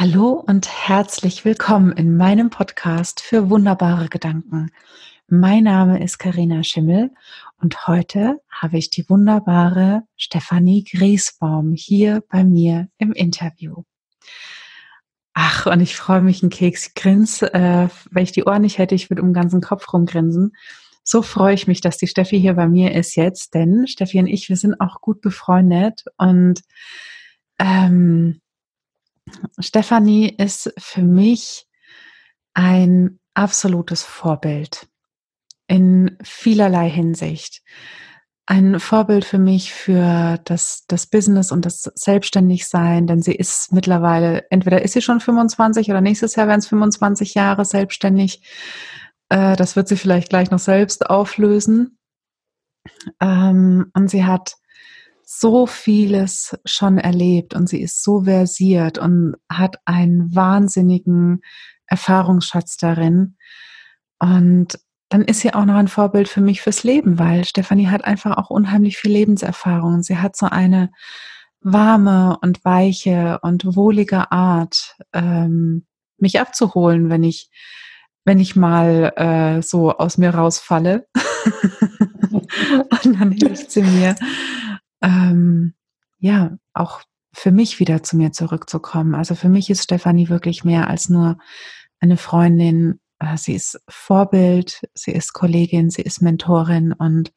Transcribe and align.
Hallo 0.00 0.44
und 0.46 0.68
herzlich 0.68 1.44
willkommen 1.44 1.90
in 1.90 2.16
meinem 2.16 2.50
Podcast 2.50 3.20
für 3.20 3.50
wunderbare 3.50 4.08
Gedanken. 4.08 4.70
Mein 5.26 5.64
Name 5.64 6.00
ist 6.00 6.18
Karina 6.18 6.62
Schimmel 6.62 7.10
und 7.60 7.88
heute 7.88 8.40
habe 8.48 8.78
ich 8.78 8.90
die 8.90 9.10
wunderbare 9.10 10.04
Stefanie 10.16 10.84
Griesbaum 10.84 11.72
hier 11.72 12.22
bei 12.30 12.44
mir 12.44 12.86
im 12.98 13.10
Interview. 13.10 13.82
Ach, 15.34 15.66
und 15.66 15.80
ich 15.80 15.96
freue 15.96 16.20
mich 16.20 16.44
ein 16.44 16.50
Keks. 16.50 16.86
Ich 16.86 16.94
grins, 16.94 17.42
äh, 17.42 17.88
wenn 18.08 18.22
ich 18.22 18.30
die 18.30 18.44
Ohren 18.44 18.62
nicht 18.62 18.78
hätte, 18.78 18.94
ich 18.94 19.10
würde 19.10 19.22
um 19.22 19.30
den 19.30 19.34
ganzen 19.34 19.60
Kopf 19.60 19.92
rumgrinsen. 19.92 20.52
So 21.02 21.22
freue 21.22 21.54
ich 21.54 21.66
mich, 21.66 21.80
dass 21.80 21.96
die 21.96 22.06
Steffi 22.06 22.40
hier 22.40 22.54
bei 22.54 22.68
mir 22.68 22.94
ist 22.94 23.16
jetzt, 23.16 23.52
denn 23.52 23.88
Steffi 23.88 24.20
und 24.20 24.28
ich, 24.28 24.48
wir 24.48 24.56
sind 24.56 24.80
auch 24.80 25.00
gut 25.00 25.20
befreundet 25.20 26.04
und 26.18 26.62
ähm, 27.58 28.40
Stefanie 29.58 30.28
ist 30.28 30.72
für 30.78 31.02
mich 31.02 31.66
ein 32.54 33.18
absolutes 33.34 34.02
Vorbild 34.02 34.88
in 35.68 36.16
vielerlei 36.22 36.90
Hinsicht. 36.90 37.62
Ein 38.46 38.80
Vorbild 38.80 39.24
für 39.24 39.38
mich 39.38 39.72
für 39.74 40.38
das, 40.44 40.84
das 40.88 41.06
Business 41.06 41.52
und 41.52 41.66
das 41.66 41.82
Selbstständigsein, 41.94 43.06
denn 43.06 43.20
sie 43.20 43.34
ist 43.34 43.72
mittlerweile, 43.72 44.50
entweder 44.50 44.82
ist 44.82 44.94
sie 44.94 45.02
schon 45.02 45.20
25 45.20 45.90
oder 45.90 46.00
nächstes 46.00 46.34
Jahr 46.34 46.48
werden 46.48 46.60
es 46.60 46.68
25 46.68 47.34
Jahre 47.34 47.64
selbstständig. 47.66 48.42
Äh, 49.28 49.54
das 49.56 49.76
wird 49.76 49.88
sie 49.88 49.96
vielleicht 49.96 50.30
gleich 50.30 50.50
noch 50.50 50.58
selbst 50.58 51.08
auflösen. 51.10 51.98
Ähm, 53.20 53.90
und 53.94 54.08
sie 54.08 54.24
hat 54.24 54.56
so 55.30 55.66
vieles 55.66 56.58
schon 56.64 56.96
erlebt 56.96 57.54
und 57.54 57.68
sie 57.68 57.82
ist 57.82 58.02
so 58.02 58.22
versiert 58.22 58.96
und 58.96 59.34
hat 59.52 59.76
einen 59.84 60.34
wahnsinnigen 60.34 61.42
Erfahrungsschatz 61.86 62.78
darin. 62.78 63.36
Und 64.18 64.78
dann 65.10 65.20
ist 65.22 65.40
sie 65.40 65.52
auch 65.52 65.66
noch 65.66 65.74
ein 65.74 65.88
Vorbild 65.88 66.28
für 66.28 66.40
mich 66.40 66.62
fürs 66.62 66.82
Leben, 66.82 67.18
weil 67.18 67.44
Stefanie 67.44 67.88
hat 67.88 68.06
einfach 68.06 68.38
auch 68.38 68.48
unheimlich 68.48 68.96
viel 68.96 69.12
Lebenserfahrung. 69.12 70.02
Sie 70.02 70.16
hat 70.16 70.34
so 70.34 70.46
eine 70.46 70.90
warme 71.60 72.38
und 72.40 72.64
weiche 72.64 73.38
und 73.42 73.76
wohlige 73.76 74.32
Art, 74.32 74.96
ähm, 75.12 75.84
mich 76.16 76.40
abzuholen, 76.40 77.10
wenn 77.10 77.22
ich, 77.22 77.50
wenn 78.24 78.40
ich 78.40 78.56
mal 78.56 79.12
äh, 79.16 79.60
so 79.60 79.92
aus 79.92 80.16
mir 80.16 80.30
rausfalle. 80.30 81.06
und 82.30 83.20
dann 83.20 83.30
hilft 83.32 83.70
sie 83.70 83.82
mir 83.82 84.14
ähm, 85.02 85.74
ja, 86.18 86.56
auch 86.72 87.02
für 87.32 87.52
mich 87.52 87.78
wieder 87.78 88.02
zu 88.02 88.16
mir 88.16 88.32
zurückzukommen. 88.32 89.14
Also 89.14 89.34
für 89.34 89.48
mich 89.48 89.70
ist 89.70 89.84
Stefanie 89.84 90.28
wirklich 90.28 90.64
mehr 90.64 90.88
als 90.88 91.08
nur 91.08 91.38
eine 92.00 92.16
Freundin. 92.16 93.00
Äh, 93.18 93.36
sie 93.36 93.54
ist 93.54 93.80
Vorbild, 93.88 94.82
sie 94.94 95.12
ist 95.12 95.32
Kollegin, 95.32 95.90
sie 95.90 96.02
ist 96.02 96.20
Mentorin 96.20 96.92
und 96.92 97.32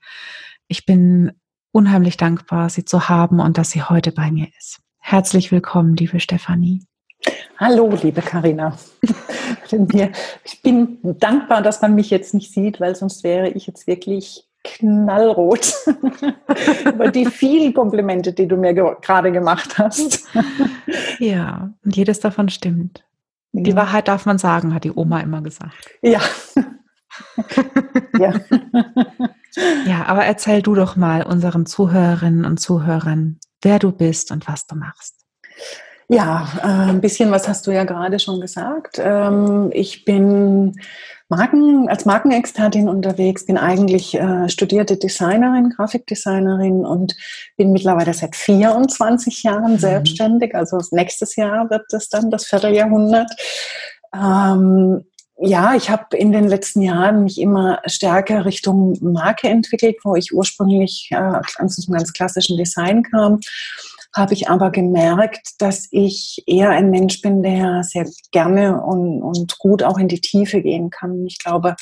ich 0.67 0.85
bin 0.85 1.31
unheimlich 1.71 2.17
dankbar, 2.17 2.69
sie 2.69 2.85
zu 2.85 3.09
haben 3.09 3.39
und 3.39 3.57
dass 3.57 3.71
sie 3.71 3.83
heute 3.83 4.11
bei 4.11 4.31
mir 4.31 4.47
ist. 4.57 4.79
Herzlich 4.99 5.51
willkommen, 5.51 5.95
liebe 5.95 6.19
Stefanie. 6.19 6.85
Hallo, 7.57 7.93
liebe 8.01 8.21
Karina. 8.21 8.77
Ich 10.43 10.61
bin 10.61 10.97
dankbar, 11.01 11.61
dass 11.61 11.81
man 11.81 11.95
mich 11.95 12.09
jetzt 12.09 12.33
nicht 12.33 12.53
sieht, 12.53 12.81
weil 12.81 12.93
sonst 12.93 13.23
wäre 13.23 13.47
ich 13.47 13.67
jetzt 13.67 13.87
wirklich 13.87 14.45
knallrot 14.63 15.73
über 16.85 17.09
die 17.09 17.25
vielen 17.25 17.73
Komplimente, 17.73 18.33
die 18.33 18.47
du 18.47 18.57
mir 18.57 18.73
ge 18.73 18.95
gerade 19.01 19.31
gemacht 19.31 19.77
hast. 19.77 20.27
ja, 21.19 21.73
und 21.83 21.95
jedes 21.95 22.19
davon 22.19 22.49
stimmt. 22.49 23.03
Ja. 23.53 23.63
Die 23.63 23.75
Wahrheit 23.75 24.07
darf 24.07 24.25
man 24.25 24.37
sagen, 24.37 24.73
hat 24.73 24.83
die 24.83 24.91
Oma 24.91 25.19
immer 25.19 25.41
gesagt. 25.41 25.89
Ja. 26.01 26.21
ja. 28.17 28.33
ja, 29.85 30.05
aber 30.05 30.25
erzähl 30.25 30.61
du 30.61 30.75
doch 30.75 30.95
mal 30.95 31.23
unseren 31.23 31.65
Zuhörerinnen 31.65 32.45
und 32.45 32.59
Zuhörern, 32.59 33.39
wer 33.61 33.79
du 33.79 33.91
bist 33.91 34.31
und 34.31 34.47
was 34.47 34.67
du 34.67 34.75
machst. 34.75 35.25
Ja, 36.07 36.47
äh, 36.61 36.89
ein 36.89 37.01
bisschen 37.01 37.31
was 37.31 37.47
hast 37.47 37.67
du 37.67 37.71
ja 37.71 37.85
gerade 37.85 38.19
schon 38.19 38.41
gesagt. 38.41 38.99
Ähm, 38.99 39.69
ich 39.71 40.03
bin 40.03 40.75
Marken, 41.31 41.87
als 41.87 42.03
Markenexpertin 42.03 42.89
unterwegs, 42.89 43.45
bin 43.45 43.57
eigentlich 43.57 44.15
äh, 44.15 44.49
studierte 44.49 44.97
Designerin, 44.97 45.69
Grafikdesignerin 45.69 46.85
und 46.85 47.15
bin 47.55 47.71
mittlerweile 47.71 48.13
seit 48.13 48.35
24 48.35 49.43
Jahren 49.43 49.73
mhm. 49.73 49.77
selbstständig. 49.77 50.53
Also 50.53 50.79
nächstes 50.91 51.37
Jahr 51.37 51.69
wird 51.69 51.85
das 51.91 52.09
dann 52.09 52.31
das 52.31 52.47
Vierteljahrhundert. 52.47 53.31
Ähm, 54.13 55.05
ja, 55.37 55.73
ich 55.73 55.89
habe 55.89 56.17
in 56.17 56.33
den 56.33 56.49
letzten 56.49 56.81
Jahren 56.81 57.23
mich 57.23 57.39
immer 57.39 57.79
stärker 57.85 58.43
Richtung 58.43 58.97
Marke 59.01 59.47
entwickelt, 59.47 59.95
wo 60.03 60.15
ich 60.15 60.33
ursprünglich 60.33 61.07
äh, 61.11 61.15
aus 61.15 61.57
einem 61.57 61.97
ganz 61.97 62.11
klassischen 62.11 62.57
Design 62.57 63.03
kam 63.03 63.39
habe 64.13 64.33
ich 64.33 64.49
aber 64.49 64.71
gemerkt, 64.71 65.53
dass 65.59 65.87
ich 65.91 66.43
eher 66.45 66.69
ein 66.69 66.89
Mensch 66.89 67.21
bin, 67.21 67.43
der 67.43 67.83
sehr 67.83 68.07
gerne 68.31 68.81
und, 68.81 69.21
und 69.21 69.57
gut 69.57 69.83
auch 69.83 69.97
in 69.97 70.07
die 70.07 70.19
Tiefe 70.19 70.61
gehen 70.61 70.89
kann. 70.89 71.25
Ich 71.25 71.39
glaube, 71.39 71.75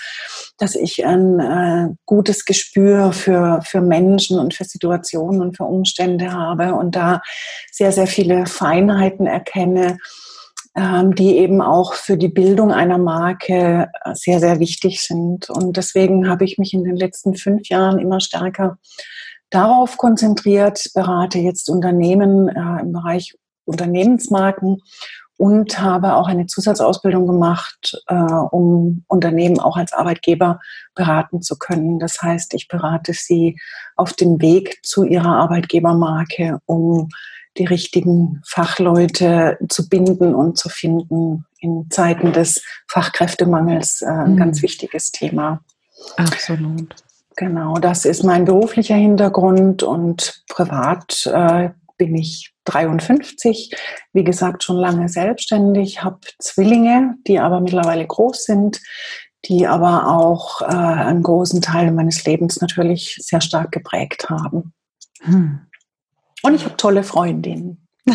dass 0.57 0.75
ich 0.75 1.06
ein 1.06 1.40
äh, 1.40 1.95
gutes 2.06 2.45
Gespür 2.45 3.13
für, 3.13 3.62
für 3.63 3.81
Menschen 3.81 4.40
und 4.40 4.53
für 4.53 4.66
Situationen 4.66 5.41
und 5.41 5.57
für 5.57 5.63
Umstände 5.63 6.31
habe 6.31 6.75
und 6.75 6.95
da 6.95 7.22
sehr, 7.72 7.91
sehr 7.91 8.07
viele 8.07 8.46
Feinheiten 8.46 9.25
erkenne, 9.25 9.97
ähm, 10.75 11.16
die 11.16 11.38
eben 11.38 11.61
auch 11.61 11.94
für 11.94 12.16
die 12.16 12.28
Bildung 12.28 12.72
einer 12.72 13.00
Marke 13.00 13.88
sehr, 14.13 14.40
sehr 14.40 14.59
wichtig 14.59 15.01
sind. 15.01 15.50
Und 15.50 15.78
deswegen 15.78 16.29
habe 16.29 16.46
ich 16.46 16.59
mich 16.59 16.73
in 16.73 16.84
den 16.84 16.96
letzten 16.96 17.35
fünf 17.35 17.69
Jahren 17.69 17.97
immer 17.97 18.19
stärker 18.19 18.78
darauf 19.49 19.97
konzentriert, 19.97 20.91
berate 20.93 21.39
jetzt 21.39 21.69
Unternehmen 21.69 22.49
äh, 22.49 22.81
im 22.81 22.91
Bereich 22.91 23.35
Unternehmensmarken 23.65 24.81
und 25.37 25.79
habe 25.79 26.15
auch 26.15 26.27
eine 26.27 26.47
Zusatzausbildung 26.47 27.25
gemacht, 27.25 28.03
äh, 28.07 28.13
um 28.13 29.05
Unternehmen 29.07 29.59
auch 29.59 29.77
als 29.77 29.93
Arbeitgeber 29.93 30.59
beraten 30.95 31.41
zu 31.41 31.57
können. 31.57 31.97
Das 31.97 32.21
heißt, 32.21 32.53
ich 32.55 32.67
berate 32.67 33.13
sie 33.13 33.57
auf 33.95 34.11
dem 34.11 34.41
Weg 34.41 34.79
zu 34.83 35.05
ihrer 35.05 35.37
Arbeitgebermarke, 35.37 36.59
um 36.66 37.07
die 37.57 37.66
richtigen 37.66 38.41
Fachleute 38.45 39.57
zu 39.69 39.87
binden 39.87 40.35
und 40.35 40.57
zu 40.57 40.67
finden 40.67 41.45
in 41.59 41.87
Zeiten 41.89 42.33
des 42.33 42.61
Fachkräftemangels. 42.87 44.01
Äh, 44.01 44.07
ein 44.07 44.33
mhm. 44.33 44.37
ganz 44.37 44.61
wichtiges 44.61 45.11
Thema. 45.11 45.61
Absolut. 46.17 46.95
Genau, 47.39 47.75
das 47.75 48.03
ist 48.03 48.25
mein 48.25 48.44
beruflicher 48.44 48.97
Hintergrund 48.97 49.81
und 49.81 50.44
privat 50.50 51.25
äh, 51.25 51.69
bin 51.95 52.13
ich 52.13 52.53
53, 52.66 53.73
wie 54.11 54.25
gesagt 54.25 54.61
schon 54.61 54.75
lange 54.75 55.07
selbstständig, 55.07 56.03
habe 56.03 56.19
Zwillinge, 56.39 57.16
die 57.28 57.39
aber 57.39 57.61
mittlerweile 57.61 58.05
groß 58.05 58.44
sind, 58.44 58.81
die 59.45 59.66
aber 59.67 60.09
auch 60.09 60.61
äh, 60.63 60.66
einen 60.66 61.23
großen 61.23 61.61
Teil 61.61 61.94
meines 61.94 62.25
Lebens 62.25 62.59
natürlich 62.59 63.16
sehr 63.22 63.39
stark 63.39 63.72
geprägt 63.72 64.29
haben. 64.29 64.73
Hm. 65.22 65.61
Und 66.44 66.55
ich 66.55 66.66
habe 66.66 66.75
tolle 66.75 67.03
Freundinnen. 67.03 67.88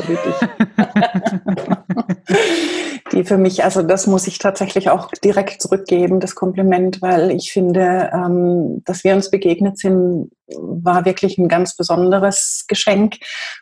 die 3.25 3.29
für 3.29 3.39
mich, 3.39 3.65
also 3.65 3.83
das 3.83 4.07
muss 4.07 4.27
ich 4.27 4.39
tatsächlich 4.39 4.91
auch 4.91 5.11
direkt 5.23 5.63
zurückgeben, 5.63 6.21
das 6.21 6.35
Kompliment, 6.35 7.01
weil 7.01 7.31
ich 7.31 7.53
finde, 7.53 8.11
ähm, 8.13 8.83
dass 8.85 9.05
wir 9.05 9.15
uns 9.15 9.31
begegnet 9.31 9.79
sind, 9.79 10.31
war 10.49 11.05
wirklich 11.05 11.39
ein 11.39 11.49
ganz 11.49 11.77
besonderes 11.77 12.65
Geschenk, 12.69 13.17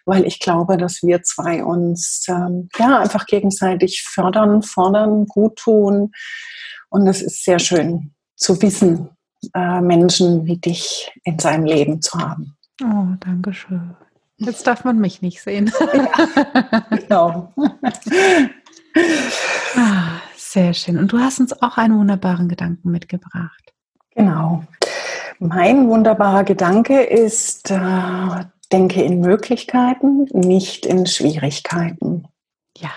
weil 0.05 0.27
ich 0.27 0.41
glaube, 0.41 0.77
dass 0.77 1.03
wir 1.03 1.23
zwei 1.23 1.65
uns 1.65 2.27
ähm, 2.29 2.69
ja 2.79 2.99
einfach 2.99 3.27
gegenseitig 3.27 4.03
fördern, 4.03 4.63
fordern, 4.63 5.27
gut 5.27 5.57
tun. 5.57 6.13
Und 6.91 7.07
es 7.07 7.23
ist 7.23 7.45
sehr 7.45 7.59
schön 7.59 8.15
zu 8.37 8.61
wissen, 8.63 9.11
äh, 9.55 9.81
Menschen 9.81 10.45
wie 10.45 10.59
dich 10.59 11.13
in 11.25 11.39
seinem 11.39 11.65
Leben 11.65 12.03
zu 12.03 12.19
haben. 12.19 12.57
Oh, 12.83 13.15
danke 13.21 13.55
schön. 13.55 13.95
Jetzt 14.39 14.67
darf 14.67 14.85
man 14.85 14.99
mich 14.99 15.23
nicht 15.23 15.41
sehen. 15.41 15.71
Ja, 15.95 16.81
genau. 16.91 17.55
ah, 19.77 20.21
sehr 20.37 20.75
schön. 20.75 20.99
Und 20.99 21.13
du 21.13 21.19
hast 21.19 21.41
uns 21.41 21.53
auch 21.63 21.79
einen 21.79 21.99
wunderbaren 21.99 22.49
Gedanken 22.49 22.91
mitgebracht. 22.91 23.73
Genau. 24.15 24.65
Mein 25.39 25.89
wunderbarer 25.89 26.45
Gedanke 26.45 27.03
ist, 27.03 27.71
äh, 27.71 28.45
denke 28.71 29.03
in 29.03 29.21
Möglichkeiten, 29.21 30.27
nicht 30.33 30.87
in 30.87 31.07
Schwierigkeiten. 31.07 32.29
Ja, 32.77 32.91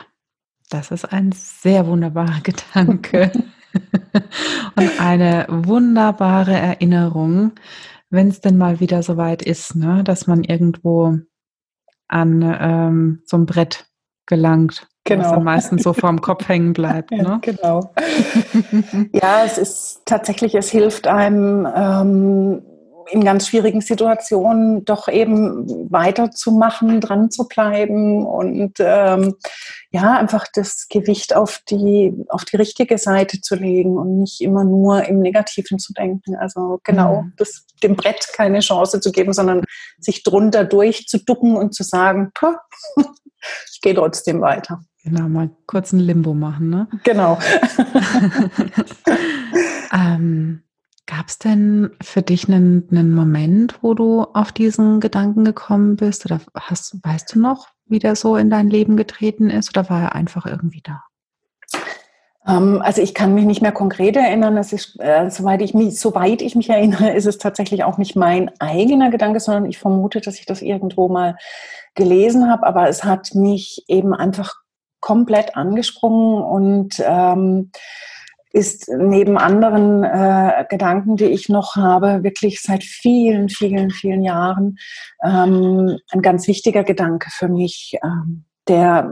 das 0.69 0.91
ist 0.91 1.11
ein 1.11 1.31
sehr 1.31 1.87
wunderbarer 1.87 2.39
Gedanke. 2.43 3.31
Und 4.75 4.99
eine 4.99 5.45
wunderbare 5.49 6.53
Erinnerung, 6.53 7.53
wenn 8.09 8.29
es 8.29 8.41
denn 8.41 8.57
mal 8.57 8.79
wieder 8.79 9.03
soweit 9.03 9.41
ist, 9.41 9.75
ne, 9.75 10.03
dass 10.03 10.27
man 10.27 10.43
irgendwo 10.43 11.17
an 12.07 12.57
ähm, 12.59 13.23
so 13.25 13.37
ein 13.37 13.45
Brett 13.45 13.87
gelangt 14.25 14.87
genau. 15.05 15.23
was 15.25 15.33
am 15.33 15.43
meisten 15.43 15.77
so 15.77 15.93
vor 15.93 16.09
dem 16.09 16.21
Kopf 16.21 16.47
hängen 16.47 16.73
bleibt. 16.73 17.11
Ne? 17.15 17.23
Ja, 17.23 17.39
genau. 17.41 17.93
ja, 19.13 19.45
es 19.45 19.57
ist 19.57 20.01
tatsächlich, 20.05 20.53
es 20.53 20.69
hilft 20.69 21.07
einem, 21.07 21.65
ähm, 21.73 22.61
in 23.09 23.23
ganz 23.23 23.47
schwierigen 23.47 23.81
Situationen 23.81 24.83
doch 24.85 25.07
eben 25.07 25.91
weiterzumachen, 25.91 27.01
dran 27.01 27.29
zu 27.29 27.47
bleiben 27.47 28.25
und 28.25 28.73
ähm, 28.79 29.35
ja, 29.91 30.17
einfach 30.17 30.47
das 30.53 30.87
Gewicht 30.89 31.35
auf 31.35 31.61
die, 31.69 32.13
auf 32.29 32.45
die 32.45 32.57
richtige 32.57 32.97
Seite 32.97 33.41
zu 33.41 33.55
legen 33.55 33.97
und 33.97 34.19
nicht 34.19 34.41
immer 34.41 34.63
nur 34.63 35.05
im 35.05 35.19
Negativen 35.19 35.79
zu 35.79 35.93
denken. 35.93 36.35
Also 36.35 36.79
genau, 36.83 37.23
mhm. 37.23 37.33
das, 37.37 37.65
dem 37.83 37.95
Brett 37.95 38.27
keine 38.33 38.59
Chance 38.59 38.99
zu 38.99 39.11
geben, 39.11 39.33
sondern 39.33 39.63
sich 39.99 40.23
drunter 40.23 40.63
durchzuducken 40.63 41.55
und 41.55 41.73
zu 41.73 41.83
sagen, 41.83 42.31
ich 43.71 43.81
gehe 43.81 43.93
trotzdem 43.93 44.41
weiter. 44.41 44.81
Genau, 45.05 45.29
mal 45.29 45.49
kurz 45.67 45.93
ein 45.93 45.99
Limbo 45.99 46.33
machen, 46.33 46.69
ne? 46.69 46.87
Genau. 47.03 47.37
ähm, 49.93 50.63
Gab 51.07 51.27
es 51.27 51.37
denn 51.37 51.91
für 52.01 52.23
dich 52.23 52.47
einen, 52.47 52.87
einen 52.89 53.13
Moment, 53.13 53.75
wo 53.83 53.93
du 53.93 54.23
auf 54.23 54.51
diesen 54.51 54.99
Gedanken 54.99 55.45
gekommen 55.45 55.97
bist? 55.97 56.25
Oder 56.25 56.41
hast, 56.55 56.97
weißt 57.03 57.35
du 57.35 57.39
noch, 57.39 57.67
wie 57.85 57.99
der 57.99 58.15
so 58.15 58.35
in 58.37 58.49
dein 58.49 58.67
Leben 58.67 58.97
getreten 58.97 59.51
ist? 59.51 59.69
Oder 59.69 59.87
war 59.91 60.01
er 60.01 60.15
einfach 60.15 60.47
irgendwie 60.47 60.81
da? 60.81 61.03
Ähm, 62.47 62.81
also 62.81 63.03
ich 63.03 63.13
kann 63.13 63.35
mich 63.35 63.45
nicht 63.45 63.61
mehr 63.61 63.71
konkret 63.71 64.15
erinnern. 64.15 64.57
Es 64.57 64.73
ist, 64.73 64.99
äh, 64.99 65.29
soweit, 65.29 65.61
ich 65.61 65.75
mich, 65.75 65.99
soweit 65.99 66.41
ich 66.41 66.55
mich 66.55 66.71
erinnere, 66.71 67.11
ist 67.11 67.27
es 67.27 67.37
tatsächlich 67.37 67.83
auch 67.83 67.99
nicht 67.99 68.15
mein 68.15 68.49
eigener 68.59 69.11
Gedanke, 69.11 69.39
sondern 69.39 69.65
ich 69.65 69.77
vermute, 69.77 70.21
dass 70.21 70.39
ich 70.39 70.47
das 70.47 70.63
irgendwo 70.63 71.07
mal 71.07 71.37
gelesen 71.93 72.49
habe. 72.49 72.65
Aber 72.65 72.89
es 72.89 73.03
hat 73.03 73.35
mich 73.35 73.85
eben 73.87 74.15
einfach 74.15 74.64
komplett 75.05 75.55
angesprungen 75.55 76.41
und 76.41 76.95
ähm, 77.05 77.69
ist 78.51 78.89
neben 78.89 79.37
anderen 79.37 80.03
äh, 80.03 80.65
Gedanken, 80.67 81.15
die 81.15 81.25
ich 81.25 81.47
noch 81.47 81.75
habe, 81.75 82.23
wirklich 82.23 82.59
seit 82.59 82.83
vielen, 82.83 83.49
vielen, 83.49 83.91
vielen 83.91 84.23
Jahren 84.23 84.79
ähm, 85.23 85.99
ein 86.09 86.21
ganz 86.23 86.47
wichtiger 86.47 86.83
Gedanke 86.83 87.29
für 87.29 87.47
mich, 87.49 87.99
ähm, 88.03 88.45
der 88.67 89.11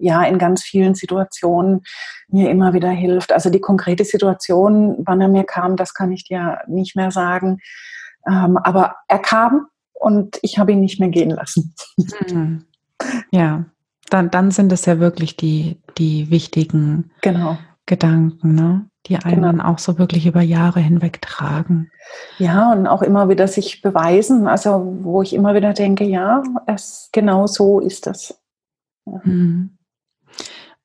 ja 0.00 0.24
in 0.24 0.38
ganz 0.38 0.64
vielen 0.64 0.96
Situationen 0.96 1.82
mir 2.26 2.50
immer 2.50 2.72
wieder 2.72 2.90
hilft. 2.90 3.32
Also 3.32 3.50
die 3.50 3.60
konkrete 3.60 4.04
Situation, 4.04 4.96
wann 4.98 5.20
er 5.20 5.28
mir 5.28 5.44
kam, 5.44 5.76
das 5.76 5.94
kann 5.94 6.10
ich 6.10 6.24
dir 6.24 6.58
nicht 6.66 6.96
mehr 6.96 7.12
sagen. 7.12 7.58
Ähm, 8.26 8.56
aber 8.56 8.96
er 9.06 9.20
kam 9.20 9.68
und 9.92 10.40
ich 10.42 10.58
habe 10.58 10.72
ihn 10.72 10.80
nicht 10.80 10.98
mehr 10.98 11.10
gehen 11.10 11.30
lassen. 11.30 11.72
Mhm. 12.28 12.64
Ja, 13.30 13.66
dann, 14.10 14.30
dann 14.30 14.50
sind 14.50 14.72
es 14.72 14.84
ja 14.86 14.98
wirklich 14.98 15.36
die, 15.36 15.80
die 15.98 16.30
wichtigen 16.30 17.10
genau. 17.22 17.58
Gedanken, 17.86 18.54
ne? 18.54 18.90
die 19.06 19.16
einen 19.16 19.42
genau. 19.42 19.64
auch 19.64 19.78
so 19.78 19.98
wirklich 19.98 20.26
über 20.26 20.42
Jahre 20.42 20.80
hinweg 20.80 21.22
tragen. 21.22 21.90
Ja, 22.38 22.72
und 22.72 22.86
auch 22.86 23.02
immer 23.02 23.28
wieder 23.28 23.48
sich 23.48 23.80
beweisen, 23.82 24.46
also 24.46 24.98
wo 25.00 25.22
ich 25.22 25.32
immer 25.32 25.54
wieder 25.54 25.72
denke, 25.72 26.04
ja, 26.04 26.42
es, 26.66 27.08
genau 27.12 27.46
so 27.46 27.80
ist 27.80 28.06
das. 28.06 28.38
Ja. 29.06 29.22
Hm. 29.22 29.76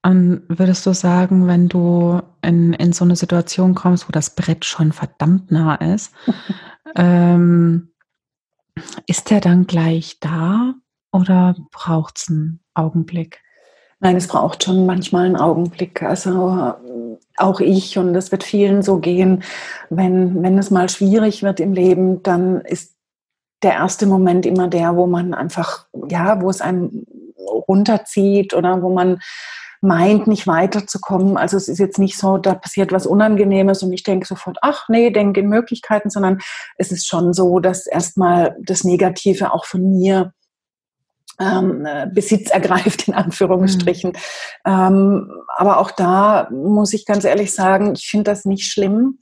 Und 0.04 0.44
würdest 0.48 0.86
du 0.86 0.94
sagen, 0.94 1.48
wenn 1.48 1.68
du 1.68 2.22
in, 2.44 2.74
in 2.74 2.94
so 2.94 3.04
eine 3.04 3.16
Situation 3.16 3.74
kommst, 3.74 4.08
wo 4.08 4.12
das 4.12 4.36
Brett 4.36 4.64
schon 4.64 4.92
verdammt 4.92 5.52
nah 5.52 5.76
ist, 5.76 6.14
ähm, 6.96 7.90
ist 9.08 9.32
der 9.32 9.42
dann 9.42 9.66
gleich 9.66 10.20
da 10.20 10.76
oder 11.12 11.56
braucht 11.72 12.20
es 12.20 12.30
einen 12.30 12.60
Augenblick? 12.76 13.42
Nein, 14.00 14.18
es 14.18 14.28
braucht 14.28 14.64
schon 14.64 14.86
manchmal 14.86 15.26
einen 15.26 15.38
Augenblick. 15.38 16.04
Also 16.04 16.74
auch 17.38 17.60
ich, 17.60 17.98
und 17.98 18.14
das 18.14 18.32
wird 18.32 18.44
vielen 18.44 18.82
so 18.84 19.00
gehen, 19.00 19.44
wenn, 19.90 20.44
wenn 20.44 20.58
es 20.58 20.72
mal 20.72 20.90
schwierig 20.90 21.44
wird 21.44 21.60
im 21.60 21.74
Leben, 21.74 22.22
dann 22.24 22.62
ist 22.62 22.96
der 23.64 23.74
erste 23.74 24.06
Moment 24.06 24.46
immer 24.46 24.68
der, 24.68 24.96
wo 24.96 25.08
man 25.08 25.34
einfach, 25.34 25.88
ja, 26.10 26.42
wo 26.42 26.50
es 26.50 26.62
einem 26.62 27.06
runterzieht 27.68 28.54
oder 28.54 28.82
wo 28.82 28.94
man 28.94 29.20
meint, 29.82 30.28
nicht 30.28 30.48
weiterzukommen. 30.48 31.38
Also 31.38 31.58
es 31.58 31.68
ist 31.68 31.80
jetzt 31.80 32.00
nicht 32.00 32.18
so, 32.18 32.38
da 32.38 32.54
passiert 32.54 32.92
was 32.92 33.06
Unangenehmes 33.08 33.84
und 33.84 33.94
ich 33.94 34.04
denke 34.04 34.28
sofort, 34.28 34.58
ach 34.62 34.88
nee, 34.90 35.10
denke 35.10 35.40
in 35.40 35.50
Möglichkeiten, 35.50 36.10
sondern 36.10 36.40
es 36.78 36.92
ist 36.92 37.08
schon 37.08 37.34
so, 37.34 37.60
dass 37.60 37.88
erstmal 37.88 38.56
das 38.62 38.84
Negative 38.84 39.54
auch 39.54 39.66
von 39.66 39.98
mir 39.98 40.34
ähm, 41.40 41.86
äh, 41.86 42.08
Besitz 42.12 42.50
ergreift, 42.50 43.08
in 43.08 43.14
Anführungsstrichen. 43.14 44.12
Mhm. 44.12 44.18
Ähm, 44.66 45.32
aber 45.58 45.80
auch 45.80 45.92
da 45.92 46.50
muss 46.52 46.94
ich 46.94 47.06
ganz 47.06 47.24
ehrlich 47.24 47.54
sagen, 47.54 47.94
ich 47.96 48.08
finde 48.08 48.32
das 48.32 48.46
nicht 48.46 48.72
schlimm, 48.72 49.20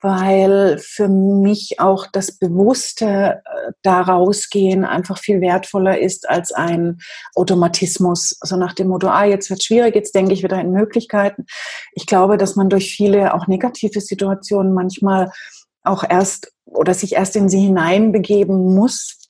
weil 0.00 0.78
für 0.78 1.08
mich 1.08 1.80
auch 1.80 2.06
das 2.06 2.38
bewusste 2.38 3.42
äh, 3.44 3.72
da 3.82 4.02
rausgehen 4.02 4.84
einfach 4.84 5.18
viel 5.18 5.40
wertvoller 5.40 5.98
ist 5.98 6.28
als 6.28 6.52
ein 6.52 6.98
Automatismus. 7.34 8.38
So 8.40 8.56
nach 8.56 8.74
dem 8.74 8.88
Motto, 8.88 9.08
ah, 9.08 9.24
jetzt 9.24 9.50
wird 9.50 9.64
schwierig, 9.64 9.94
jetzt 9.94 10.14
denke 10.14 10.32
ich 10.32 10.42
wieder 10.42 10.60
in 10.60 10.70
Möglichkeiten. 10.70 11.46
Ich 11.92 12.06
glaube, 12.06 12.36
dass 12.36 12.56
man 12.56 12.68
durch 12.68 12.94
viele 12.94 13.34
auch 13.34 13.46
negative 13.46 14.00
Situationen 14.00 14.74
manchmal 14.74 15.32
auch 15.82 16.04
erst 16.08 16.52
oder 16.66 16.94
sich 16.94 17.14
erst 17.14 17.36
in 17.36 17.48
sie 17.48 17.60
hineinbegeben 17.60 18.74
muss, 18.74 19.25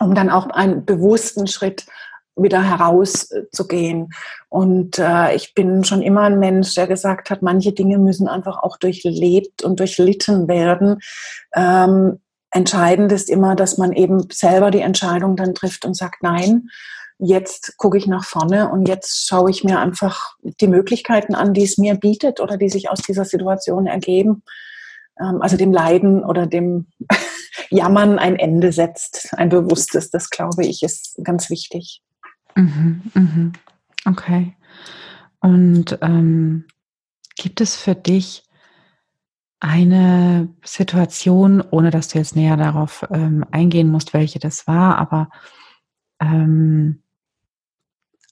um 0.00 0.14
dann 0.14 0.30
auch 0.30 0.46
einen 0.48 0.84
bewussten 0.84 1.46
Schritt 1.46 1.86
wieder 2.36 2.62
herauszugehen. 2.62 4.10
Und 4.48 4.98
äh, 4.98 5.34
ich 5.34 5.54
bin 5.54 5.84
schon 5.84 6.02
immer 6.02 6.22
ein 6.22 6.38
Mensch, 6.38 6.74
der 6.74 6.86
gesagt 6.86 7.30
hat, 7.30 7.42
manche 7.42 7.72
Dinge 7.72 7.98
müssen 7.98 8.28
einfach 8.28 8.58
auch 8.62 8.76
durchlebt 8.76 9.62
und 9.62 9.80
durchlitten 9.80 10.46
werden. 10.46 10.98
Ähm, 11.54 12.20
entscheidend 12.50 13.10
ist 13.12 13.30
immer, 13.30 13.56
dass 13.56 13.78
man 13.78 13.92
eben 13.92 14.28
selber 14.30 14.70
die 14.70 14.80
Entscheidung 14.80 15.36
dann 15.36 15.54
trifft 15.54 15.84
und 15.84 15.94
sagt, 15.94 16.22
nein, 16.22 16.68
jetzt 17.18 17.78
gucke 17.78 17.96
ich 17.96 18.06
nach 18.06 18.24
vorne 18.24 18.70
und 18.70 18.86
jetzt 18.86 19.26
schaue 19.26 19.50
ich 19.50 19.64
mir 19.64 19.78
einfach 19.78 20.34
die 20.42 20.68
Möglichkeiten 20.68 21.34
an, 21.34 21.54
die 21.54 21.64
es 21.64 21.78
mir 21.78 21.94
bietet 21.94 22.40
oder 22.40 22.58
die 22.58 22.68
sich 22.68 22.90
aus 22.90 23.00
dieser 23.00 23.24
Situation 23.24 23.86
ergeben. 23.86 24.42
Ähm, 25.18 25.40
also 25.40 25.56
dem 25.56 25.72
Leiden 25.72 26.22
oder 26.22 26.46
dem 26.46 26.88
Jammern 27.70 28.18
ein 28.18 28.36
Ende 28.36 28.72
setzt, 28.72 29.34
ein 29.36 29.48
bewusstes. 29.48 30.10
Das 30.10 30.30
glaube 30.30 30.64
ich 30.64 30.82
ist 30.82 31.18
ganz 31.22 31.50
wichtig. 31.50 32.02
Mhm, 32.54 33.02
mhm. 33.14 33.52
Okay. 34.04 34.56
Und 35.40 35.98
ähm, 36.02 36.64
gibt 37.36 37.60
es 37.60 37.76
für 37.76 37.94
dich 37.94 38.44
eine 39.60 40.48
Situation, 40.64 41.62
ohne 41.70 41.90
dass 41.90 42.08
du 42.08 42.18
jetzt 42.18 42.36
näher 42.36 42.56
darauf 42.56 43.06
ähm, 43.10 43.44
eingehen 43.50 43.90
musst, 43.90 44.12
welche 44.12 44.38
das 44.38 44.66
war, 44.66 44.98
aber 44.98 45.30
ähm, 46.20 47.02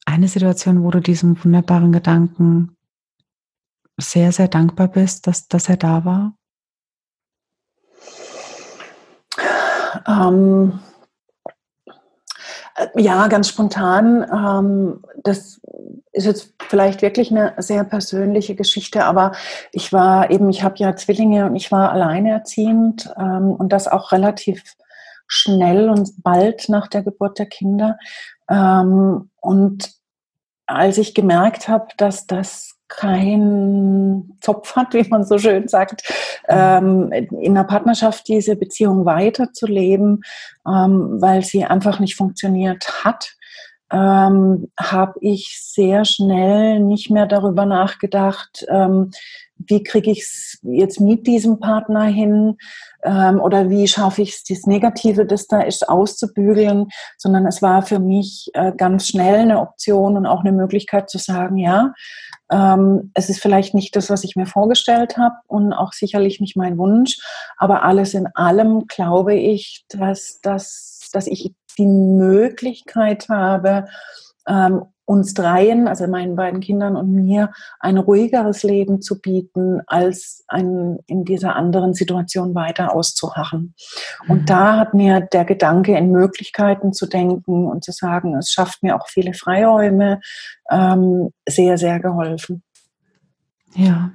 eine 0.04 0.28
Situation, 0.28 0.82
wo 0.82 0.90
du 0.90 1.00
diesem 1.00 1.42
wunderbaren 1.42 1.92
Gedanken 1.92 2.76
sehr, 3.96 4.32
sehr 4.32 4.48
dankbar 4.48 4.88
bist, 4.88 5.26
dass, 5.26 5.48
dass 5.48 5.68
er 5.68 5.76
da 5.76 6.04
war? 6.04 6.36
Ähm, 10.06 10.80
äh, 12.76 13.02
ja, 13.02 13.26
ganz 13.28 13.48
spontan. 13.48 14.26
Ähm, 14.32 15.04
das 15.22 15.60
ist 16.12 16.26
jetzt 16.26 16.54
vielleicht 16.68 17.02
wirklich 17.02 17.30
eine 17.30 17.54
sehr 17.58 17.84
persönliche 17.84 18.54
Geschichte, 18.54 19.04
aber 19.04 19.32
ich 19.72 19.92
war 19.92 20.30
eben, 20.30 20.48
ich 20.50 20.62
habe 20.62 20.76
ja 20.78 20.96
Zwillinge 20.96 21.46
und 21.46 21.56
ich 21.56 21.72
war 21.72 21.92
alleinerziehend 21.92 23.12
ähm, 23.18 23.52
und 23.52 23.72
das 23.72 23.88
auch 23.88 24.12
relativ 24.12 24.62
schnell 25.26 25.88
und 25.88 26.22
bald 26.22 26.68
nach 26.68 26.88
der 26.88 27.02
Geburt 27.02 27.38
der 27.38 27.46
Kinder. 27.46 27.98
Ähm, 28.48 29.30
und 29.40 29.92
als 30.66 30.98
ich 30.98 31.14
gemerkt 31.14 31.68
habe, 31.68 31.88
dass 31.96 32.26
das 32.26 32.73
kein 32.96 34.36
Zopf 34.40 34.76
hat, 34.76 34.94
wie 34.94 35.08
man 35.08 35.24
so 35.24 35.38
schön 35.38 35.68
sagt, 35.68 36.02
ähm, 36.48 37.12
in 37.12 37.56
einer 37.56 37.64
Partnerschaft 37.64 38.28
diese 38.28 38.56
Beziehung 38.56 39.04
weiterzuleben, 39.04 40.22
ähm, 40.66 41.20
weil 41.20 41.42
sie 41.42 41.64
einfach 41.64 42.00
nicht 42.00 42.16
funktioniert 42.16 43.04
hat, 43.04 43.34
ähm, 43.92 44.70
habe 44.78 45.14
ich 45.20 45.60
sehr 45.62 46.04
schnell 46.04 46.80
nicht 46.80 47.10
mehr 47.10 47.26
darüber 47.26 47.66
nachgedacht, 47.66 48.64
ähm, 48.68 49.10
wie 49.56 49.82
kriege 49.82 50.10
ich 50.10 50.22
es 50.22 50.58
jetzt 50.62 51.00
mit 51.00 51.26
diesem 51.26 51.60
Partner 51.60 52.04
hin 52.04 52.56
ähm, 53.04 53.40
oder 53.40 53.70
wie 53.70 53.86
schaffe 53.86 54.22
ich 54.22 54.30
es, 54.30 54.44
das 54.44 54.66
Negative, 54.66 55.26
das 55.26 55.46
da 55.46 55.60
ist, 55.60 55.88
auszubügeln, 55.88 56.88
sondern 57.18 57.46
es 57.46 57.62
war 57.62 57.82
für 57.82 58.00
mich 58.00 58.50
äh, 58.54 58.72
ganz 58.76 59.06
schnell 59.06 59.40
eine 59.40 59.60
Option 59.60 60.16
und 60.16 60.26
auch 60.26 60.40
eine 60.40 60.52
Möglichkeit 60.52 61.08
zu 61.08 61.18
sagen, 61.18 61.56
ja, 61.56 61.92
ähm, 62.50 63.10
es 63.14 63.30
ist 63.30 63.40
vielleicht 63.40 63.74
nicht 63.74 63.96
das, 63.96 64.10
was 64.10 64.24
ich 64.24 64.36
mir 64.36 64.46
vorgestellt 64.46 65.16
habe 65.16 65.34
und 65.46 65.72
auch 65.72 65.92
sicherlich 65.92 66.40
nicht 66.40 66.56
mein 66.56 66.78
Wunsch, 66.78 67.18
aber 67.56 67.82
alles 67.82 68.14
in 68.14 68.28
allem 68.34 68.86
glaube 68.86 69.34
ich, 69.34 69.84
dass, 69.88 70.40
dass, 70.40 71.08
dass 71.12 71.26
ich 71.26 71.54
die 71.78 71.86
Möglichkeit 71.86 73.28
habe, 73.28 73.86
ähm, 74.46 74.82
uns 75.06 75.34
dreien, 75.34 75.86
also 75.86 76.06
meinen 76.06 76.36
beiden 76.36 76.60
Kindern 76.60 76.96
und 76.96 77.12
mir, 77.12 77.52
ein 77.80 77.98
ruhigeres 77.98 78.62
Leben 78.62 79.02
zu 79.02 79.20
bieten, 79.20 79.80
als 79.86 80.44
ein, 80.48 80.98
in 81.06 81.24
dieser 81.24 81.56
anderen 81.56 81.94
Situation 81.94 82.54
weiter 82.54 82.94
auszuharren. 82.94 83.74
Mhm. 84.24 84.30
Und 84.30 84.50
da 84.50 84.78
hat 84.78 84.94
mir 84.94 85.20
der 85.20 85.44
Gedanke, 85.44 85.96
in 85.96 86.10
Möglichkeiten 86.10 86.92
zu 86.92 87.06
denken 87.06 87.66
und 87.66 87.84
zu 87.84 87.92
sagen, 87.92 88.36
es 88.36 88.50
schafft 88.50 88.82
mir 88.82 88.96
auch 88.96 89.08
viele 89.08 89.34
Freiräume, 89.34 90.20
ähm, 90.70 91.30
sehr, 91.46 91.78
sehr 91.78 92.00
geholfen. 92.00 92.62
Ja. 93.74 94.12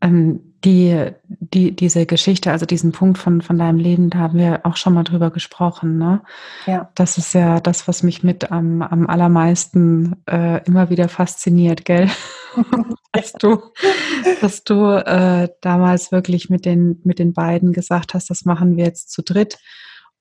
Ähm, 0.00 0.40
die, 0.64 1.12
die, 1.28 1.76
diese 1.76 2.06
Geschichte, 2.06 2.50
also 2.50 2.66
diesen 2.66 2.90
Punkt 2.90 3.18
von, 3.18 3.40
von 3.40 3.56
deinem 3.56 3.78
Leben, 3.78 4.10
da 4.10 4.18
haben 4.18 4.38
wir 4.38 4.60
auch 4.64 4.76
schon 4.76 4.94
mal 4.94 5.04
drüber 5.04 5.30
gesprochen. 5.30 5.96
Ne? 5.96 6.22
Ja. 6.66 6.90
Das 6.96 7.18
ist 7.18 7.34
ja 7.34 7.60
das, 7.60 7.86
was 7.86 8.02
mich 8.02 8.24
mit 8.24 8.50
am, 8.50 8.82
am 8.82 9.06
allermeisten 9.06 10.16
äh, 10.26 10.64
immer 10.64 10.90
wieder 10.90 11.08
fasziniert, 11.08 11.84
gell? 11.84 12.10
dass 13.12 13.32
du, 13.34 13.60
dass 14.40 14.64
du 14.64 14.86
äh, 15.06 15.48
damals 15.60 16.10
wirklich 16.10 16.50
mit 16.50 16.64
den, 16.64 17.00
mit 17.04 17.20
den 17.20 17.32
beiden 17.32 17.72
gesagt 17.72 18.14
hast, 18.14 18.28
das 18.28 18.44
machen 18.44 18.76
wir 18.76 18.84
jetzt 18.84 19.12
zu 19.12 19.22
dritt 19.22 19.58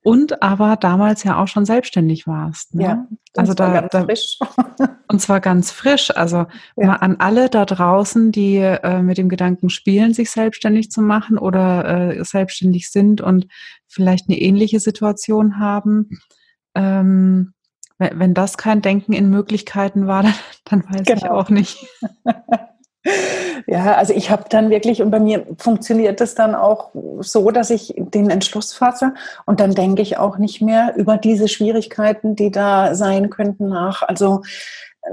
und 0.05 0.43
aber 0.43 0.75
damals 0.75 1.23
ja 1.23 1.41
auch 1.41 1.47
schon 1.47 1.65
selbstständig 1.65 2.27
warst. 2.27 2.75
Ne? 2.75 2.83
Ja, 2.83 3.07
also 3.35 3.55
da, 3.55 3.73
ganz 3.73 3.91
da, 3.91 4.03
frisch. 4.03 4.37
und 5.07 5.19
zwar 5.19 5.39
ganz 5.39 5.71
frisch. 5.71 6.15
Also 6.15 6.45
ja. 6.77 6.87
mal 6.87 6.95
an 6.97 7.15
alle 7.17 7.49
da 7.49 7.65
draußen, 7.65 8.31
die 8.31 8.57
äh, 8.57 9.01
mit 9.01 9.17
dem 9.17 9.29
Gedanken 9.29 9.71
spielen, 9.71 10.13
sich 10.13 10.29
selbstständig 10.29 10.91
zu 10.91 11.01
machen 11.01 11.39
oder 11.39 12.11
äh, 12.17 12.23
selbstständig 12.23 12.91
sind 12.91 13.19
und 13.19 13.47
vielleicht 13.87 14.29
eine 14.29 14.39
ähnliche 14.39 14.79
Situation 14.79 15.57
haben. 15.57 16.11
Ähm, 16.75 17.53
wenn 17.97 18.35
das 18.35 18.57
kein 18.57 18.83
Denken 18.83 19.13
in 19.13 19.31
Möglichkeiten 19.31 20.05
war, 20.05 20.21
dann, 20.21 20.33
dann 20.65 20.83
weiß 20.83 21.07
genau. 21.07 21.17
ich 21.17 21.29
auch 21.31 21.49
nicht. 21.49 21.87
Ja, 23.67 23.95
also 23.95 24.13
ich 24.13 24.29
habe 24.31 24.45
dann 24.49 24.69
wirklich, 24.69 25.01
und 25.01 25.11
bei 25.11 25.19
mir 25.19 25.45
funktioniert 25.57 26.21
es 26.21 26.35
dann 26.35 26.55
auch 26.55 26.91
so, 27.19 27.51
dass 27.51 27.69
ich 27.69 27.93
den 27.97 28.29
Entschluss 28.29 28.73
fasse 28.73 29.13
und 29.45 29.59
dann 29.59 29.75
denke 29.75 30.01
ich 30.01 30.17
auch 30.17 30.37
nicht 30.37 30.61
mehr 30.61 30.95
über 30.95 31.17
diese 31.17 31.47
Schwierigkeiten, 31.47 32.35
die 32.35 32.51
da 32.51 32.95
sein 32.95 33.29
könnten, 33.29 33.69
nach. 33.69 34.01
Also 34.01 34.41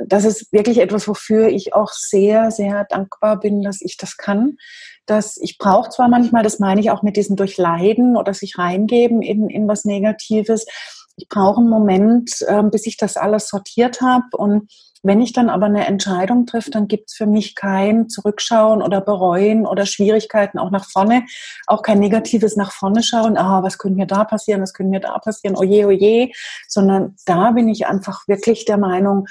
das 0.07 0.25
ist 0.25 0.53
wirklich 0.53 0.79
etwas, 0.79 1.07
wofür 1.07 1.49
ich 1.49 1.75
auch 1.75 1.93
sehr, 1.93 2.51
sehr 2.51 2.85
dankbar 2.85 3.39
bin, 3.39 3.63
dass 3.63 3.81
ich 3.81 3.97
das 3.97 4.17
kann. 4.17 4.57
Dass 5.07 5.37
ich 5.37 5.59
brauche 5.59 5.91
zwar 5.91 6.09
manchmal, 6.09 6.43
das 6.43 6.59
meine 6.59 6.81
ich 6.81 6.91
auch 6.91 7.03
mit 7.03 7.17
diesem 7.17 7.37
Durchleiden 7.37 8.17
oder 8.17 8.33
sich 8.33 8.57
reingeben 8.57 9.21
in, 9.21 9.51
in 9.51 9.69
was 9.69 9.85
Negatives. 9.85 10.67
Ich 11.17 11.29
brauche 11.29 11.61
einen 11.61 11.69
Moment, 11.71 12.31
äh, 12.47 12.63
bis 12.63 12.87
ich 12.87 12.97
das 12.97 13.17
alles 13.17 13.49
sortiert 13.49 14.01
habe 14.01 14.37
und 14.37 14.69
wenn 15.05 15.21
ich 15.21 15.33
dann 15.33 15.51
aber 15.51 15.67
eine 15.67 15.87
Entscheidung 15.87 16.47
treffe, 16.47 16.71
dann 16.71 16.87
gibt 16.87 17.11
es 17.11 17.17
für 17.17 17.27
mich 17.27 17.57
kein 17.57 18.09
Zurückschauen 18.09 18.83
oder 18.83 19.01
Bereuen 19.01 19.67
oder 19.67 19.85
Schwierigkeiten 19.85 20.59
auch 20.59 20.71
nach 20.71 20.89
vorne, 20.89 21.25
auch 21.67 21.83
kein 21.83 21.99
negatives 21.99 22.55
nach 22.57 22.71
vorne 22.71 23.03
schauen, 23.03 23.37
ah, 23.37 23.65
was 23.65 23.79
könnte 23.79 23.97
mir 23.97 24.07
da 24.07 24.23
passieren, 24.23 24.63
was 24.63 24.73
könnte 24.73 24.91
mir 24.91 25.01
da 25.01 25.19
passieren, 25.19 25.57
oje, 25.57 25.87
oje, 25.89 26.31
sondern 26.69 27.17
da 27.27 27.51
bin 27.51 27.69
ich 27.69 27.87
einfach 27.87 28.29
wirklich 28.29 28.65
der 28.65 28.79
Meinung, 28.79 29.27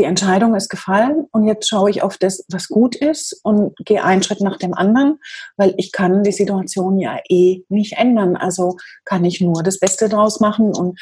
die 0.00 0.06
Entscheidung 0.06 0.54
ist 0.54 0.70
gefallen 0.70 1.26
und 1.30 1.44
jetzt 1.44 1.68
schaue 1.68 1.90
ich 1.90 2.02
auf 2.02 2.16
das, 2.16 2.42
was 2.50 2.68
gut 2.68 2.96
ist 2.96 3.38
und 3.42 3.76
gehe 3.84 4.02
einen 4.02 4.22
Schritt 4.22 4.40
nach 4.40 4.56
dem 4.56 4.72
anderen, 4.72 5.18
weil 5.58 5.74
ich 5.76 5.92
kann 5.92 6.22
die 6.22 6.32
Situation 6.32 6.98
ja 6.98 7.18
eh 7.28 7.64
nicht 7.68 7.98
ändern. 7.98 8.34
Also 8.34 8.78
kann 9.04 9.26
ich 9.26 9.42
nur 9.42 9.62
das 9.62 9.78
Beste 9.78 10.08
draus 10.08 10.40
machen 10.40 10.74
und 10.74 10.98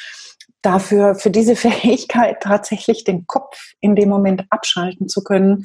dafür, 0.63 1.15
für 1.15 1.31
diese 1.31 1.55
Fähigkeit 1.57 2.41
tatsächlich 2.41 3.05
den 3.05 3.25
Kopf 3.29 3.73
in 3.79 3.95
dem 3.95 4.09
Moment 4.09 4.45
abschalten 4.51 5.07
zu 5.07 5.23
können, 5.23 5.65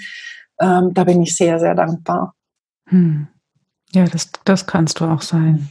ähm, 0.62 0.94
da 0.94 1.04
bin 1.06 1.20
ich 1.24 1.36
sehr, 1.36 1.60
sehr 1.60 1.74
dankbar. 1.74 2.36
Hm. 2.90 3.28
Ja, 3.94 4.06
das, 4.06 4.30
das 4.46 4.68
kannst 4.68 5.00
du 5.00 5.06
auch 5.06 5.24
sein. 5.24 5.70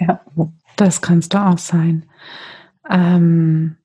Ja. 0.00 0.20
Das 0.76 1.00
kannst 1.00 1.32
du 1.34 1.38
auch 1.38 1.58
sein. 1.58 2.06
Ähm, 2.90 3.76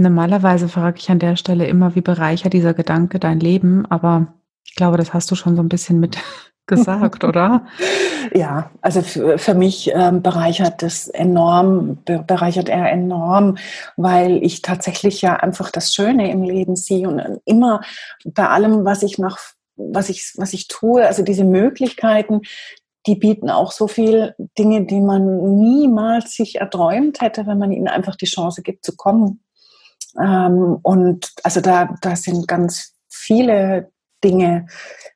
normalerweise 0.00 0.68
frage 0.68 0.98
ich 0.98 1.10
an 1.10 1.18
der 1.18 1.36
Stelle 1.36 1.66
immer, 1.66 1.94
wie 1.94 2.00
bereichert 2.00 2.52
dieser 2.52 2.74
Gedanke 2.74 3.18
dein 3.18 3.38
Leben, 3.38 3.86
aber 3.86 4.34
ich 4.64 4.74
glaube, 4.74 4.96
das 4.96 5.12
hast 5.12 5.30
du 5.30 5.34
schon 5.34 5.56
so 5.56 5.62
ein 5.62 5.68
bisschen 5.68 6.00
mit 6.00 6.18
gesagt, 6.66 7.24
oder? 7.24 7.66
Ja, 8.32 8.70
also 8.80 9.02
für, 9.02 9.38
für 9.38 9.54
mich 9.54 9.90
ähm, 9.92 10.22
bereichert 10.22 10.82
das 10.82 11.08
enorm, 11.08 11.98
be 12.04 12.22
bereichert 12.24 12.68
er 12.68 12.88
enorm, 12.92 13.56
weil 13.96 14.44
ich 14.44 14.62
tatsächlich 14.62 15.20
ja 15.20 15.34
einfach 15.36 15.70
das 15.72 15.92
Schöne 15.92 16.30
im 16.30 16.44
Leben 16.44 16.76
sehe 16.76 17.08
und 17.08 17.40
immer 17.44 17.80
bei 18.24 18.46
allem, 18.46 18.84
was 18.84 19.02
ich 19.02 19.18
nach, 19.18 19.38
was 19.74 20.10
ich, 20.10 20.34
was 20.36 20.52
ich 20.52 20.68
tue, 20.68 21.04
also 21.04 21.24
diese 21.24 21.42
Möglichkeiten, 21.42 22.42
die 23.06 23.16
bieten 23.16 23.50
auch 23.50 23.72
so 23.72 23.88
viel 23.88 24.34
Dinge, 24.58 24.84
die 24.84 25.00
man 25.00 25.58
niemals 25.58 26.34
sich 26.34 26.60
erträumt 26.60 27.20
hätte, 27.20 27.46
wenn 27.46 27.58
man 27.58 27.72
ihnen 27.72 27.88
einfach 27.88 28.14
die 28.14 28.26
Chance 28.26 28.62
gibt 28.62 28.84
zu 28.84 28.94
kommen. 28.94 29.42
Ähm, 30.18 30.78
und 30.82 31.32
also 31.42 31.60
da, 31.60 31.94
da 32.00 32.16
sind 32.16 32.48
ganz 32.48 32.94
viele 33.08 33.90
Dinge, 34.22 34.66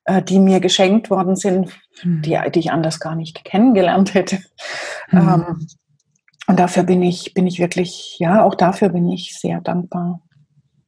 äh, 0.05 0.23
die 0.23 0.39
mir 0.39 0.61
geschenkt 0.61 1.11
worden 1.11 1.37
sind, 1.37 1.71
mhm. 2.03 2.23
die, 2.23 2.39
die 2.53 2.59
ich 2.59 2.73
anders 2.73 3.01
gar 3.01 3.15
nicht 3.15 3.45
kennengelernt 3.45 4.15
hätte. 4.15 4.39
Mhm. 5.11 5.19
Ähm, 5.19 5.67
und 6.47 6.59
dafür 6.59 6.83
bin 6.83 7.03
ich, 7.03 7.35
bin 7.35 7.47
ich 7.47 7.59
wirklich, 7.59 8.17
ja, 8.19 8.45
auch 8.45 8.55
dafür 8.55 8.91
bin 8.91 9.09
ich 9.09 9.39
sehr 9.39 9.61
dankbar. 9.61 10.21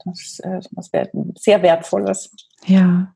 Das 0.04 0.40
äh, 0.40 0.58
ist 0.58 0.70
was 0.72 0.90
sehr 1.38 1.62
Wertvolles. 1.62 2.30
Ja, 2.66 3.14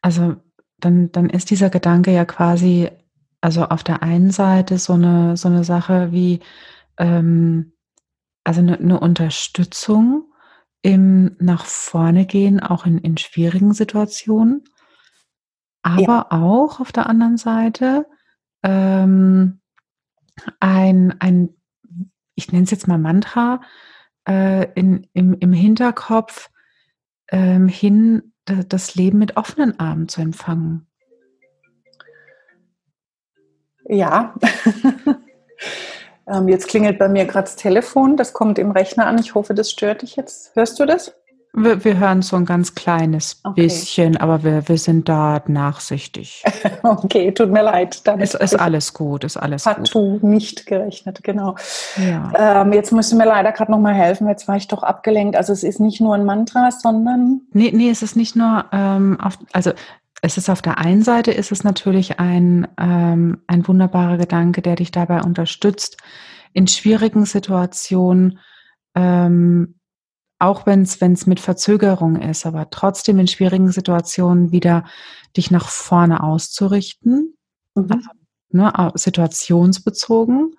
also 0.00 0.36
dann, 0.78 1.10
dann 1.12 1.28
ist 1.28 1.50
dieser 1.50 1.70
Gedanke 1.70 2.12
ja 2.12 2.24
quasi, 2.24 2.90
also 3.40 3.64
auf 3.64 3.82
der 3.82 4.02
einen 4.02 4.30
Seite 4.30 4.78
so 4.78 4.94
eine, 4.94 5.36
so 5.36 5.48
eine 5.48 5.64
Sache 5.64 6.12
wie, 6.12 6.40
ähm, 6.98 7.71
also 8.44 8.60
eine, 8.60 8.78
eine 8.78 9.00
Unterstützung 9.00 10.32
im 10.82 11.36
nach 11.38 11.64
vorne 11.64 12.26
gehen, 12.26 12.60
auch 12.60 12.86
in, 12.86 12.98
in 12.98 13.16
schwierigen 13.16 13.72
Situationen. 13.72 14.64
Aber 15.82 16.02
ja. 16.02 16.26
auch 16.30 16.80
auf 16.80 16.92
der 16.92 17.06
anderen 17.06 17.36
Seite 17.36 18.06
ähm, 18.62 19.60
ein, 20.60 21.14
ein, 21.20 21.56
ich 22.34 22.52
nenne 22.52 22.64
es 22.64 22.70
jetzt 22.70 22.88
mal 22.88 22.98
Mantra, 22.98 23.60
äh, 24.28 24.72
in, 24.74 25.06
im, 25.12 25.34
im 25.34 25.52
Hinterkopf 25.52 26.50
ähm, 27.28 27.68
hin, 27.68 28.32
das 28.44 28.94
Leben 28.94 29.18
mit 29.18 29.36
offenen 29.36 29.78
Armen 29.78 30.08
zu 30.08 30.20
empfangen. 30.20 30.88
Ja. 33.84 34.34
Ähm, 36.32 36.48
jetzt 36.48 36.68
klingelt 36.68 36.98
bei 36.98 37.08
mir 37.08 37.26
gerade 37.26 37.44
das 37.44 37.56
Telefon, 37.56 38.16
das 38.16 38.32
kommt 38.32 38.58
im 38.58 38.70
Rechner 38.70 39.06
an. 39.06 39.18
Ich 39.18 39.34
hoffe, 39.34 39.54
das 39.54 39.70
stört 39.70 40.02
dich 40.02 40.16
jetzt. 40.16 40.54
Hörst 40.54 40.78
du 40.80 40.86
das? 40.86 41.14
Wir, 41.54 41.84
wir 41.84 41.98
hören 41.98 42.22
so 42.22 42.36
ein 42.36 42.46
ganz 42.46 42.74
kleines 42.74 43.40
okay. 43.44 43.64
bisschen, 43.64 44.16
aber 44.16 44.42
wir, 44.42 44.68
wir 44.68 44.78
sind 44.78 45.10
da 45.10 45.42
nachsichtig. 45.46 46.42
okay, 46.82 47.30
tut 47.32 47.50
mir 47.50 47.62
leid. 47.62 48.06
Damit 48.06 48.24
es 48.24 48.34
ist 48.34 48.58
alles 48.58 48.94
gut, 48.94 49.24
ist 49.24 49.36
alles 49.36 49.64
partout 49.64 50.20
gut. 50.20 50.22
nicht 50.22 50.64
gerechnet, 50.64 51.22
genau. 51.22 51.56
Ja. 51.98 52.62
Ähm, 52.62 52.72
jetzt 52.72 52.90
müssen 52.90 53.18
wir 53.18 53.26
leider 53.26 53.52
gerade 53.52 53.70
noch 53.70 53.80
mal 53.80 53.92
helfen, 53.92 54.28
jetzt 54.28 54.48
war 54.48 54.56
ich 54.56 54.66
doch 54.66 54.82
abgelenkt. 54.82 55.36
Also 55.36 55.52
es 55.52 55.62
ist 55.62 55.78
nicht 55.78 56.00
nur 56.00 56.14
ein 56.14 56.24
Mantra, 56.24 56.70
sondern... 56.70 57.42
Nee, 57.52 57.70
nee, 57.74 57.90
es 57.90 58.00
ist 58.00 58.16
nicht 58.16 58.34
nur, 58.34 58.64
ähm, 58.72 59.20
auf, 59.20 59.38
also 59.52 59.72
es 60.22 60.38
ist 60.38 60.48
auf 60.48 60.62
der 60.62 60.78
einen 60.78 61.02
Seite 61.02 61.32
ist 61.32 61.50
es 61.50 61.64
natürlich 61.64 62.20
ein, 62.20 62.68
ähm, 62.78 63.42
ein 63.48 63.66
wunderbarer 63.66 64.18
Gedanke, 64.18 64.62
der 64.62 64.76
dich 64.76 64.92
dabei 64.92 65.20
unterstützt, 65.22 65.98
in 66.52 66.68
schwierigen 66.68 67.26
Situationen, 67.26 68.38
ähm, 68.94 69.80
auch 70.38 70.64
wenn 70.64 70.82
es 70.82 71.26
mit 71.26 71.40
Verzögerung 71.40 72.16
ist, 72.16 72.46
aber 72.46 72.70
trotzdem 72.70 73.18
in 73.18 73.26
schwierigen 73.26 73.72
Situationen 73.72 74.52
wieder 74.52 74.84
dich 75.36 75.50
nach 75.50 75.68
vorne 75.68 76.22
auszurichten, 76.22 77.36
mhm. 77.74 77.88
also, 77.90 78.10
ne, 78.50 78.92
situationsbezogen. 78.94 80.54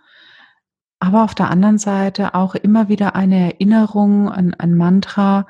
Aber 0.99 1.23
auf 1.23 1.35
der 1.35 1.49
anderen 1.49 1.77
Seite 1.77 2.33
auch 2.33 2.55
immer 2.55 2.89
wieder 2.89 3.15
eine 3.15 3.53
Erinnerung, 3.53 4.29
ein, 4.29 4.53
ein 4.55 4.75
Mantra, 4.75 5.47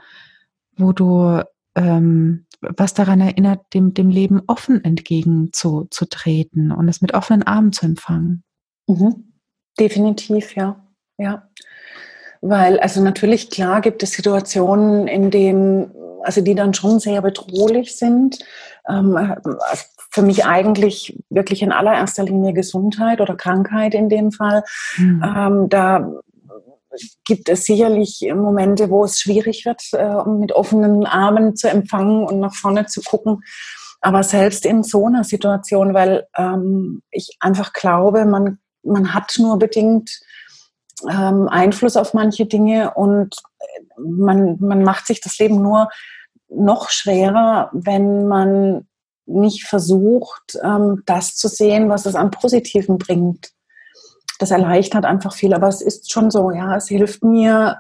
wo 0.76 0.94
du 0.94 1.42
ähm, 1.76 2.46
was 2.78 2.94
daran 2.94 3.22
erinnert, 3.22 3.62
dem, 3.74 3.94
dem 3.94 4.10
Leben 4.10 4.42
offen 4.48 4.84
entgegenzutreten 4.84 6.72
und 6.72 6.88
es 6.90 7.02
mit 7.02 7.14
offenen 7.14 7.44
Armen 7.44 7.74
zu 7.74 7.86
empfangen. 7.86 8.44
Mhm. 8.88 9.34
Definitiv, 9.80 10.56
ja. 10.56 10.86
Ja. 11.18 11.50
Weil, 12.42 12.80
also 12.80 13.02
natürlich, 13.02 13.50
klar 13.50 13.82
gibt 13.82 14.04
es 14.04 14.12
Situationen, 14.12 15.08
in 15.08 15.32
denen, 15.32 15.92
also 16.24 16.42
die 16.42 16.56
dann 16.56 16.74
schon 16.74 17.00
sehr 17.00 17.22
bedrohlich 17.22 17.96
sind. 17.96 18.40
Ähm, 18.88 19.36
für 20.12 20.22
mich 20.22 20.46
eigentlich 20.46 21.18
wirklich 21.30 21.64
in 21.64 21.72
allererster 21.72 22.24
Linie 22.24 22.54
Gesundheit 22.54 23.20
oder 23.20 23.36
Krankheit 23.36 23.96
in 23.96 24.10
dem 24.10 24.32
Fall. 24.32 24.64
Mhm. 24.98 25.24
Ähm, 25.26 25.70
da 25.70 26.12
gibt 27.26 27.50
es 27.50 27.66
sicherlich 27.66 28.22
Momente, 28.36 28.90
wo 28.90 29.04
es 29.04 29.20
schwierig 29.20 29.66
wird, 29.66 29.82
äh, 29.94 30.30
mit 30.30 30.52
offenen 30.52 31.06
Armen 31.06 31.56
zu 31.56 31.70
empfangen 31.70 32.26
und 32.26 32.40
nach 32.40 32.54
vorne 32.54 32.86
zu 32.86 33.02
gucken. 33.02 33.44
Aber 34.02 34.24
selbst 34.24 34.66
in 34.66 34.84
so 34.84 35.08
einer 35.08 35.24
Situation, 35.24 35.94
weil 35.94 36.28
ähm, 36.38 37.02
ich 37.10 37.38
einfach 37.40 37.74
glaube, 37.74 38.26
man, 38.26 38.60
man 38.84 39.14
hat 39.14 39.36
nur 39.38 39.58
bedingt 39.58 40.20
ähm, 41.10 41.48
Einfluss 41.50 41.96
auf 41.96 42.14
manche 42.14 42.46
Dinge 42.46 42.94
und 42.96 43.36
man, 43.98 44.58
man 44.60 44.84
macht 44.84 45.08
sich 45.08 45.22
das 45.22 45.38
Leben 45.40 45.62
nur 45.62 45.90
noch 46.50 46.90
schwerer, 46.90 47.70
wenn 47.74 48.28
man 48.28 48.88
nicht 49.26 49.64
versucht, 49.66 50.58
ähm, 50.62 51.04
das 51.06 51.36
zu 51.36 51.48
sehen, 51.48 51.90
was 51.90 52.06
es 52.06 52.16
an 52.16 52.32
Positiven 52.32 52.98
bringt. 52.98 53.52
Das 54.40 54.52
erleichtert 54.52 55.06
einfach 55.06 55.34
viel, 55.34 55.54
aber 55.54 55.68
es 55.68 55.82
ist 55.82 56.12
schon 56.12 56.32
so, 56.32 56.52
ja, 56.52 56.76
es 56.76 56.88
hilft 56.88 57.24
mir, 57.24 57.78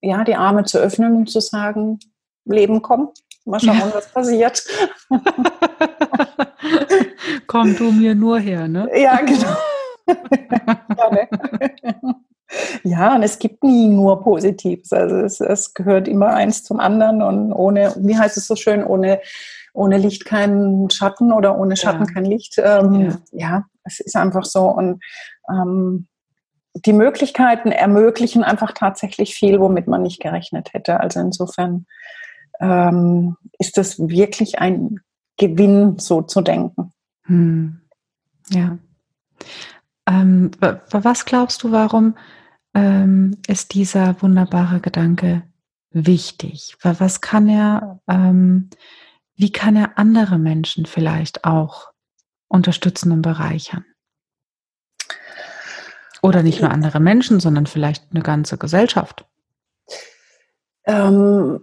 ja, 0.00 0.24
die 0.24 0.36
Arme 0.36 0.64
zu 0.64 0.78
öffnen 0.78 1.16
und 1.16 1.30
zu 1.30 1.40
sagen, 1.40 1.98
Leben 2.44 2.82
kommt. 2.82 3.18
Mal 3.46 3.60
schauen, 3.60 3.76
ja. 3.76 3.94
was 3.94 4.10
passiert. 4.10 4.64
Komm 7.46 7.76
du 7.76 7.92
mir 7.92 8.14
nur 8.14 8.38
her, 8.38 8.68
ne? 8.68 8.88
Ja, 8.94 9.20
genau. 9.20 9.54
ja, 10.96 11.10
ne? 11.10 11.28
ja, 12.84 13.14
und 13.14 13.22
es 13.22 13.38
gibt 13.38 13.62
nie 13.62 13.88
nur 13.88 14.22
Positives. 14.22 14.90
Also 14.92 15.16
es, 15.16 15.40
es, 15.40 15.74
gehört 15.74 16.08
immer 16.08 16.28
eins 16.28 16.64
zum 16.64 16.80
anderen 16.80 17.20
und 17.22 17.52
ohne, 17.52 17.94
wie 17.98 18.16
heißt 18.16 18.38
es 18.38 18.46
so 18.46 18.56
schön, 18.56 18.82
ohne, 18.82 19.20
ohne 19.74 19.98
Licht 19.98 20.24
kein 20.24 20.88
Schatten 20.90 21.30
oder 21.30 21.58
ohne 21.58 21.76
Schatten 21.76 22.06
ja. 22.06 22.12
kein 22.12 22.24
Licht. 22.24 22.54
Ähm, 22.58 23.18
ja. 23.32 23.32
ja. 23.32 23.64
Es 23.84 24.00
ist 24.00 24.16
einfach 24.16 24.44
so. 24.44 24.68
Und 24.68 25.02
ähm, 25.48 26.08
die 26.74 26.92
Möglichkeiten 26.92 27.70
ermöglichen 27.70 28.42
einfach 28.42 28.72
tatsächlich 28.72 29.34
viel, 29.34 29.60
womit 29.60 29.86
man 29.86 30.02
nicht 30.02 30.20
gerechnet 30.20 30.72
hätte. 30.72 31.00
Also 31.00 31.20
insofern 31.20 31.86
ähm, 32.60 33.36
ist 33.58 33.78
das 33.78 33.98
wirklich 33.98 34.58
ein 34.58 35.00
Gewinn, 35.36 35.98
so 35.98 36.22
zu 36.22 36.40
denken. 36.40 36.92
Hm. 37.26 37.80
Ja. 38.50 38.78
Ähm, 40.06 40.50
was 40.90 41.24
glaubst 41.24 41.62
du, 41.62 41.72
warum 41.72 42.16
ähm, 42.74 43.38
ist 43.46 43.74
dieser 43.74 44.20
wunderbare 44.20 44.80
Gedanke 44.80 45.42
wichtig? 45.90 46.76
Was 46.82 47.20
kann 47.20 47.48
er, 47.48 48.00
ähm, 48.08 48.68
wie 49.36 49.50
kann 49.50 49.76
er 49.76 49.98
andere 49.98 50.38
Menschen 50.38 50.86
vielleicht 50.86 51.44
auch 51.44 51.93
unterstützen 52.48 53.12
und 53.12 53.22
bereichern? 53.22 53.84
Oder 56.22 56.42
nicht 56.42 56.60
nur 56.60 56.70
andere 56.70 57.00
Menschen, 57.00 57.38
sondern 57.38 57.66
vielleicht 57.66 58.04
eine 58.12 58.22
ganze 58.22 58.56
Gesellschaft? 58.56 59.26
Ähm, 60.86 61.60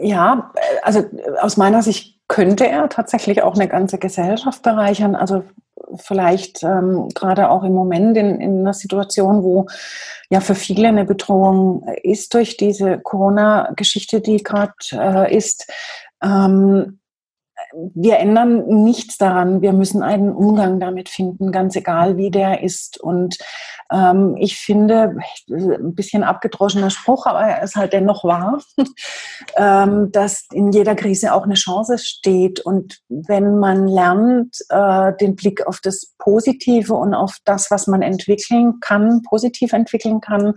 ja, 0.00 0.52
also 0.82 1.04
aus 1.40 1.56
meiner 1.56 1.82
Sicht 1.82 2.20
könnte 2.28 2.66
er 2.66 2.88
tatsächlich 2.88 3.42
auch 3.42 3.54
eine 3.54 3.68
ganze 3.68 3.98
Gesellschaft 3.98 4.62
bereichern. 4.62 5.14
Also 5.14 5.44
vielleicht 5.96 6.62
ähm, 6.62 7.08
gerade 7.14 7.50
auch 7.50 7.62
im 7.64 7.74
Moment 7.74 8.16
in, 8.16 8.40
in 8.40 8.60
einer 8.60 8.74
Situation, 8.74 9.42
wo 9.42 9.66
ja 10.30 10.40
für 10.40 10.54
viele 10.54 10.88
eine 10.88 11.04
Bedrohung 11.04 11.86
ist 12.02 12.32
durch 12.34 12.56
diese 12.56 12.98
Corona-Geschichte, 12.98 14.20
die 14.20 14.42
gerade 14.42 14.72
äh, 14.92 15.36
ist. 15.36 15.70
Ähm, 16.22 17.00
wir 17.94 18.18
ändern 18.18 18.66
nichts 18.66 19.18
daran. 19.18 19.62
Wir 19.62 19.72
müssen 19.72 20.02
einen 20.02 20.32
Umgang 20.32 20.80
damit 20.80 21.08
finden, 21.08 21.52
ganz 21.52 21.76
egal 21.76 22.16
wie 22.16 22.30
der 22.30 22.62
ist. 22.62 23.00
Und 23.00 23.38
ähm, 23.92 24.36
ich 24.38 24.58
finde, 24.58 25.16
ein 25.50 25.94
bisschen 25.94 26.24
abgedroschener 26.24 26.90
Spruch, 26.90 27.26
aber 27.26 27.40
er 27.40 27.62
ist 27.62 27.76
halt 27.76 27.92
dennoch 27.92 28.24
wahr, 28.24 28.60
ähm, 29.56 30.10
dass 30.12 30.46
in 30.52 30.72
jeder 30.72 30.94
Krise 30.94 31.34
auch 31.34 31.44
eine 31.44 31.54
Chance 31.54 31.98
steht. 31.98 32.60
Und 32.60 33.00
wenn 33.08 33.58
man 33.58 33.86
lernt, 33.86 34.56
äh, 34.70 35.12
den 35.20 35.36
Blick 35.36 35.66
auf 35.66 35.80
das 35.82 36.14
Positive 36.18 36.94
und 36.94 37.14
auf 37.14 37.38
das, 37.44 37.70
was 37.70 37.86
man 37.86 38.02
entwickeln 38.02 38.80
kann, 38.80 39.22
positiv 39.22 39.72
entwickeln 39.72 40.20
kann, 40.20 40.54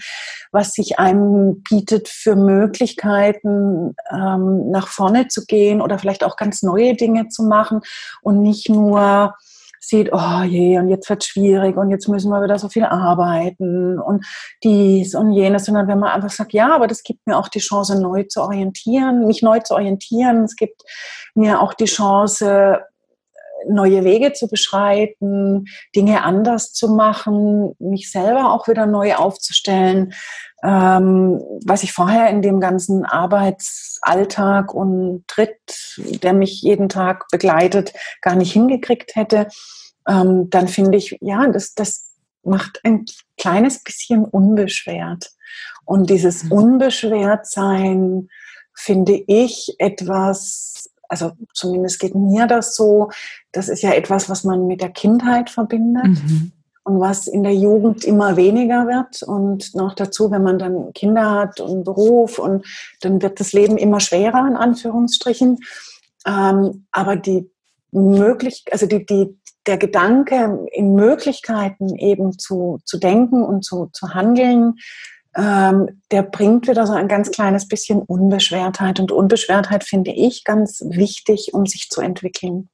was 0.52 0.74
sich 0.74 1.00
einem 1.00 1.64
bietet 1.70 2.08
für 2.08 2.36
Möglichkeiten, 2.36 3.96
ähm, 4.12 4.70
nach 4.70 4.88
vorne 4.88 5.28
zu 5.28 5.46
gehen 5.46 5.82
oder 5.82 6.00
vielleicht 6.00 6.24
auch 6.24 6.38
ganz 6.38 6.64
neue 6.64 6.95
Dinge 6.96 7.28
zu 7.30 7.44
machen 7.44 7.82
und 8.22 8.42
nicht 8.42 8.70
nur 8.70 9.36
sieht, 9.88 10.10
oh 10.12 10.42
je, 10.44 10.80
und 10.80 10.90
jetzt 10.90 11.10
wird 11.10 11.24
schwierig 11.24 11.78
und 11.78 11.90
jetzt 11.90 12.08
müssen 12.08 12.32
wir 12.32 12.42
wieder 12.42 12.58
so 12.58 12.70
viel 12.70 12.86
arbeiten 12.86 14.00
und 14.00 14.26
dies 14.64 15.16
und 15.16 15.32
jenes, 15.32 15.66
sondern 15.66 15.88
wenn 15.88 16.00
man 16.00 16.10
einfach 16.10 16.32
sagt, 16.32 16.54
ja, 16.54 16.74
aber 16.74 16.88
das 16.88 17.04
gibt 17.04 17.26
mir 17.28 17.38
auch 17.38 17.48
die 17.48 17.60
Chance, 17.60 18.02
neu 18.02 18.24
zu 18.24 18.42
orientieren, 18.42 19.28
mich 19.28 19.42
neu 19.42 19.60
zu 19.60 19.76
orientieren. 19.76 20.44
Es 20.44 20.56
gibt 20.56 20.82
mir 21.36 21.62
auch 21.62 21.74
die 21.74 21.86
Chance, 21.86 22.80
neue 23.70 24.04
Wege 24.04 24.34
zu 24.34 24.48
beschreiten, 24.48 25.66
Dinge 25.96 26.24
anders 26.24 26.74
zu 26.74 26.90
machen, 26.90 27.76
mich 27.80 28.12
selber 28.12 28.54
auch 28.54 28.68
wieder 28.68 28.86
neu 28.86 29.16
aufzustellen, 29.16 30.14
ähm, 30.64 31.42
was 31.66 31.84
ich 31.84 31.94
vorher 31.94 32.30
in 32.30 32.42
dem 32.42 32.60
ganzen 32.60 33.06
Arbeitsalltag 33.06 34.74
und 34.74 35.28
Tritt, 35.28 36.00
der 36.24 36.34
mich 36.34 36.62
jeden 36.62 36.90
Tag 36.90 37.26
begleitet, 37.32 37.94
gar 38.22 38.36
nicht 38.36 38.52
hingekriegt 38.52 39.16
hätte, 39.16 39.48
ähm, 40.08 40.50
dann 40.50 40.68
finde 40.68 40.98
ich, 40.98 41.18
ja, 41.22 41.48
das, 41.48 41.74
das 41.74 42.12
macht 42.44 42.80
ein 42.84 43.06
kleines 43.38 43.84
bisschen 43.84 44.26
unbeschwert. 44.26 45.32
Und 45.84 46.10
dieses 46.10 46.46
mhm. 46.46 46.52
Unbeschwertsein 46.52 48.30
finde 48.74 49.24
ich 49.28 49.76
etwas, 49.80 50.90
also 51.10 51.32
zumindest 51.54 52.00
geht 52.00 52.16
mir 52.16 52.48
das 52.48 52.76
so, 52.76 53.10
das 53.52 53.70
ist 53.70 53.82
ja 53.82 53.94
etwas, 53.94 54.30
was 54.30 54.44
man 54.44 54.68
mit 54.68 54.82
der 54.82 54.90
Kindheit 54.90 55.50
verbindet. 55.50 56.06
Mhm 56.06 56.52
und 56.86 57.00
was 57.00 57.26
in 57.26 57.42
der 57.42 57.56
Jugend 57.56 58.06
immer 58.06 58.38
weniger 58.38 58.86
wird. 58.86 59.24
Und 59.24 59.74
noch 59.74 59.96
dazu, 59.96 60.30
wenn 60.30 60.44
man 60.44 60.60
dann 60.60 60.94
Kinder 60.94 61.32
hat 61.32 61.60
und 61.60 61.84
Beruf 61.84 62.38
und 62.38 62.64
dann 63.02 63.24
wird 63.24 63.40
das 63.40 63.54
Leben 63.54 63.78
immer 63.78 64.00
schwerer, 64.00 64.48
in 64.48 64.56
Anführungsstrichen. 64.56 65.58
Ähm, 66.28 66.86
aber 66.92 67.16
die 67.16 67.50
möglich, 67.92 68.66
also 68.72 68.86
die, 68.86 69.04
die, 69.04 69.36
der 69.66 69.78
Gedanke, 69.80 70.68
in 70.74 70.94
Möglichkeiten 70.94 71.96
eben 71.96 72.38
zu, 72.38 72.80
zu 72.86 73.00
denken 73.00 73.42
und 73.42 73.66
zu, 73.66 73.90
zu 73.92 74.14
handeln, 74.14 74.76
ähm, 75.36 76.02
der 76.12 76.24
bringt 76.24 76.68
wieder 76.68 76.88
so 76.88 76.94
ein 76.94 77.08
ganz 77.08 77.32
kleines 77.32 77.68
bisschen 77.68 78.02
Unbeschwertheit. 78.02 79.00
Und 79.00 79.12
Unbeschwertheit 79.12 79.84
finde 79.84 80.12
ich 80.12 80.44
ganz 80.44 80.82
wichtig, 80.88 81.54
um 81.54 81.66
sich 81.66 81.90
zu 81.90 82.02
entwickeln. 82.02 82.70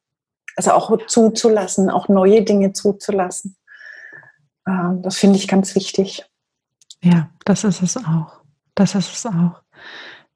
Also 0.55 0.71
auch 0.71 0.95
zuzulassen, 1.07 1.89
auch 1.89 2.07
neue 2.07 2.43
Dinge 2.43 2.73
zuzulassen. 2.73 3.55
Ähm, 4.67 5.01
das 5.01 5.17
finde 5.17 5.37
ich 5.37 5.47
ganz 5.47 5.73
wichtig. 5.75 6.23
Ja, 7.01 7.29
das 7.45 7.63
ist 7.63 7.81
es 7.81 7.97
auch. 7.97 8.41
Das 8.75 8.95
ist 8.95 9.13
es 9.13 9.25
auch. 9.25 9.61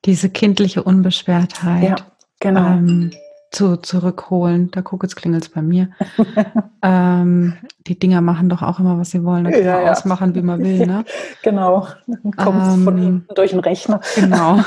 Diese 0.05 0.29
kindliche 0.29 0.83
Unbeschwertheit. 0.83 1.83
Ja, 1.83 1.95
genau. 2.39 2.65
Ähm, 2.65 3.11
zu, 3.55 3.77
zurückholen. 3.77 4.69
Da 4.71 4.81
guck, 4.81 5.03
jetzt 5.03 5.15
klingelt 5.15 5.43
es 5.43 5.49
bei 5.49 5.61
mir. 5.61 5.89
ähm, 6.83 7.57
die 7.87 7.97
Dinger 7.97 8.21
machen 8.21 8.49
doch 8.49 8.61
auch 8.61 8.79
immer, 8.79 8.97
was 8.99 9.11
sie 9.11 9.23
wollen. 9.23 9.45
Da 9.45 9.51
kann 9.51 9.63
ja, 9.63 9.73
man 9.73 9.85
ja. 9.85 9.91
ausmachen, 9.91 10.35
wie 10.35 10.41
man 10.41 10.63
will. 10.63 10.85
Ne? 10.85 11.05
genau. 11.43 11.87
Kommt 12.35 12.61
ähm, 12.61 12.83
von 12.83 12.97
hinten 12.97 13.33
durch 13.33 13.51
den 13.51 13.59
Rechner. 13.61 14.01
genau. 14.15 14.59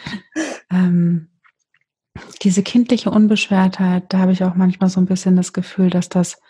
ähm, 0.70 1.28
diese 2.42 2.62
kindliche 2.62 3.10
Unbeschwertheit, 3.10 4.04
da 4.08 4.18
habe 4.18 4.32
ich 4.32 4.44
auch 4.44 4.54
manchmal 4.54 4.90
so 4.90 5.00
ein 5.00 5.06
bisschen 5.06 5.36
das 5.36 5.52
Gefühl, 5.52 5.90
dass 5.90 6.08
das 6.08 6.40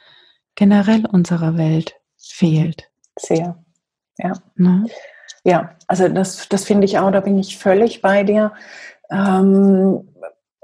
generell 0.55 1.07
unserer 1.07 1.57
Welt 1.57 1.97
fehlt. 2.17 2.91
Sehr, 3.19 3.57
ja. 4.19 4.33
Ne? 4.57 4.87
Ja, 5.45 5.71
also 5.87 6.09
das, 6.09 6.49
das 6.49 6.65
finde 6.65 6.85
ich 6.85 6.99
auch, 6.99 7.11
da 7.11 7.21
bin 7.21 7.39
ich 7.39 7.59
völlig 7.59 8.03
bei 8.03 8.25
dir. 8.25 8.53
Ähm, 9.11 10.09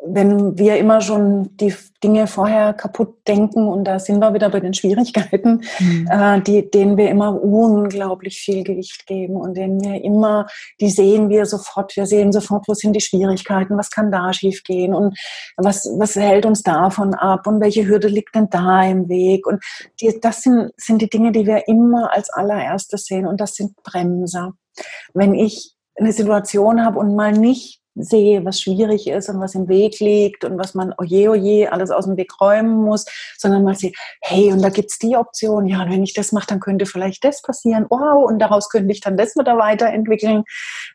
wenn 0.04 0.58
wir 0.58 0.76
immer 0.78 1.00
schon 1.00 1.56
die 1.56 1.74
Dinge 2.02 2.26
vorher 2.26 2.72
kaputt 2.72 3.26
denken 3.28 3.68
und 3.68 3.84
da 3.84 4.00
sind 4.00 4.18
wir 4.18 4.34
wieder 4.34 4.50
bei 4.50 4.58
den 4.58 4.74
Schwierigkeiten, 4.74 5.62
mhm. 5.78 6.08
äh, 6.10 6.40
die, 6.40 6.68
denen 6.70 6.96
wir 6.96 7.08
immer 7.08 7.40
unglaublich 7.40 8.40
viel 8.40 8.64
Gewicht 8.64 9.06
geben 9.06 9.36
und 9.36 9.56
denen 9.56 9.82
wir 9.82 10.02
immer, 10.02 10.46
die 10.80 10.90
sehen 10.90 11.28
wir 11.28 11.46
sofort, 11.46 11.94
wir 11.96 12.06
sehen 12.06 12.32
sofort, 12.32 12.66
wo 12.66 12.74
sind 12.74 12.94
die 12.94 13.00
Schwierigkeiten, 13.00 13.78
was 13.78 13.90
kann 13.90 14.10
da 14.10 14.32
schiefgehen 14.32 14.92
und 14.92 15.16
was, 15.56 15.88
was 15.96 16.16
hält 16.16 16.46
uns 16.46 16.62
davon 16.62 17.14
ab 17.14 17.46
und 17.46 17.60
welche 17.60 17.86
Hürde 17.86 18.08
liegt 18.08 18.34
denn 18.34 18.48
da 18.50 18.84
im 18.84 19.08
Weg 19.08 19.46
und 19.46 19.62
die, 20.00 20.18
das 20.20 20.42
sind, 20.42 20.72
sind 20.76 21.00
die 21.00 21.10
Dinge, 21.10 21.30
die 21.30 21.46
wir 21.46 21.68
immer 21.68 22.12
als 22.12 22.30
allererstes 22.30 23.04
sehen 23.04 23.26
und 23.26 23.40
das 23.40 23.54
sind 23.54 23.76
Bremser. 23.84 24.54
Wenn 25.14 25.34
ich 25.34 25.74
eine 25.94 26.12
Situation 26.12 26.84
habe 26.84 26.98
und 26.98 27.14
mal 27.14 27.32
nicht 27.32 27.81
sehe, 27.94 28.44
was 28.44 28.60
schwierig 28.60 29.06
ist 29.06 29.28
und 29.28 29.40
was 29.40 29.54
im 29.54 29.68
Weg 29.68 30.00
liegt 30.00 30.44
und 30.44 30.58
was 30.58 30.74
man 30.74 30.94
oje 30.98 31.30
oje 31.30 31.70
alles 31.70 31.90
aus 31.90 32.06
dem 32.06 32.16
Weg 32.16 32.40
räumen 32.40 32.82
muss, 32.82 33.04
sondern 33.36 33.64
mal 33.64 33.74
sehe, 33.74 33.92
hey, 34.20 34.52
und 34.52 34.62
da 34.62 34.70
gibt's 34.70 34.98
die 34.98 35.16
Option, 35.16 35.66
ja, 35.66 35.82
und 35.82 35.90
wenn 35.90 36.02
ich 36.02 36.14
das 36.14 36.32
mache, 36.32 36.46
dann 36.46 36.60
könnte 36.60 36.86
vielleicht 36.86 37.24
das 37.24 37.42
passieren, 37.42 37.86
wow, 37.90 38.24
und 38.24 38.38
daraus 38.38 38.68
könnte 38.68 38.92
ich 38.92 39.00
dann 39.00 39.16
das 39.16 39.36
wieder 39.36 39.58
weiterentwickeln. 39.58 40.44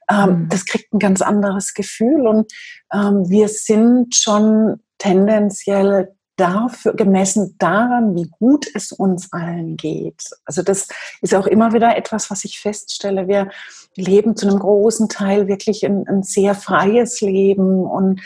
Ähm, 0.09 0.29
mhm. 0.29 0.49
Das 0.49 0.65
kriegt 0.65 0.93
ein 0.93 0.99
ganz 0.99 1.21
anderes 1.21 1.73
Gefühl 1.73 2.27
und 2.27 2.51
ähm, 2.93 3.29
wir 3.29 3.47
sind 3.47 4.15
schon 4.15 4.81
tendenziell 4.97 6.16
dafür, 6.37 6.93
gemessen 6.93 7.55
daran, 7.57 8.15
wie 8.15 8.29
gut 8.39 8.67
es 8.73 8.91
uns 8.91 9.33
allen 9.33 9.75
geht. 9.75 10.23
Also 10.45 10.61
das 10.61 10.87
ist 11.21 11.35
auch 11.35 11.47
immer 11.47 11.73
wieder 11.73 11.97
etwas, 11.97 12.31
was 12.31 12.45
ich 12.45 12.59
feststelle. 12.59 13.27
Wir 13.27 13.49
leben 13.95 14.35
zu 14.35 14.47
einem 14.47 14.59
großen 14.59 15.09
Teil 15.09 15.47
wirklich 15.47 15.85
ein, 15.85 16.07
ein 16.07 16.23
sehr 16.23 16.55
freies 16.55 17.19
Leben 17.21 17.85
und 17.85 18.21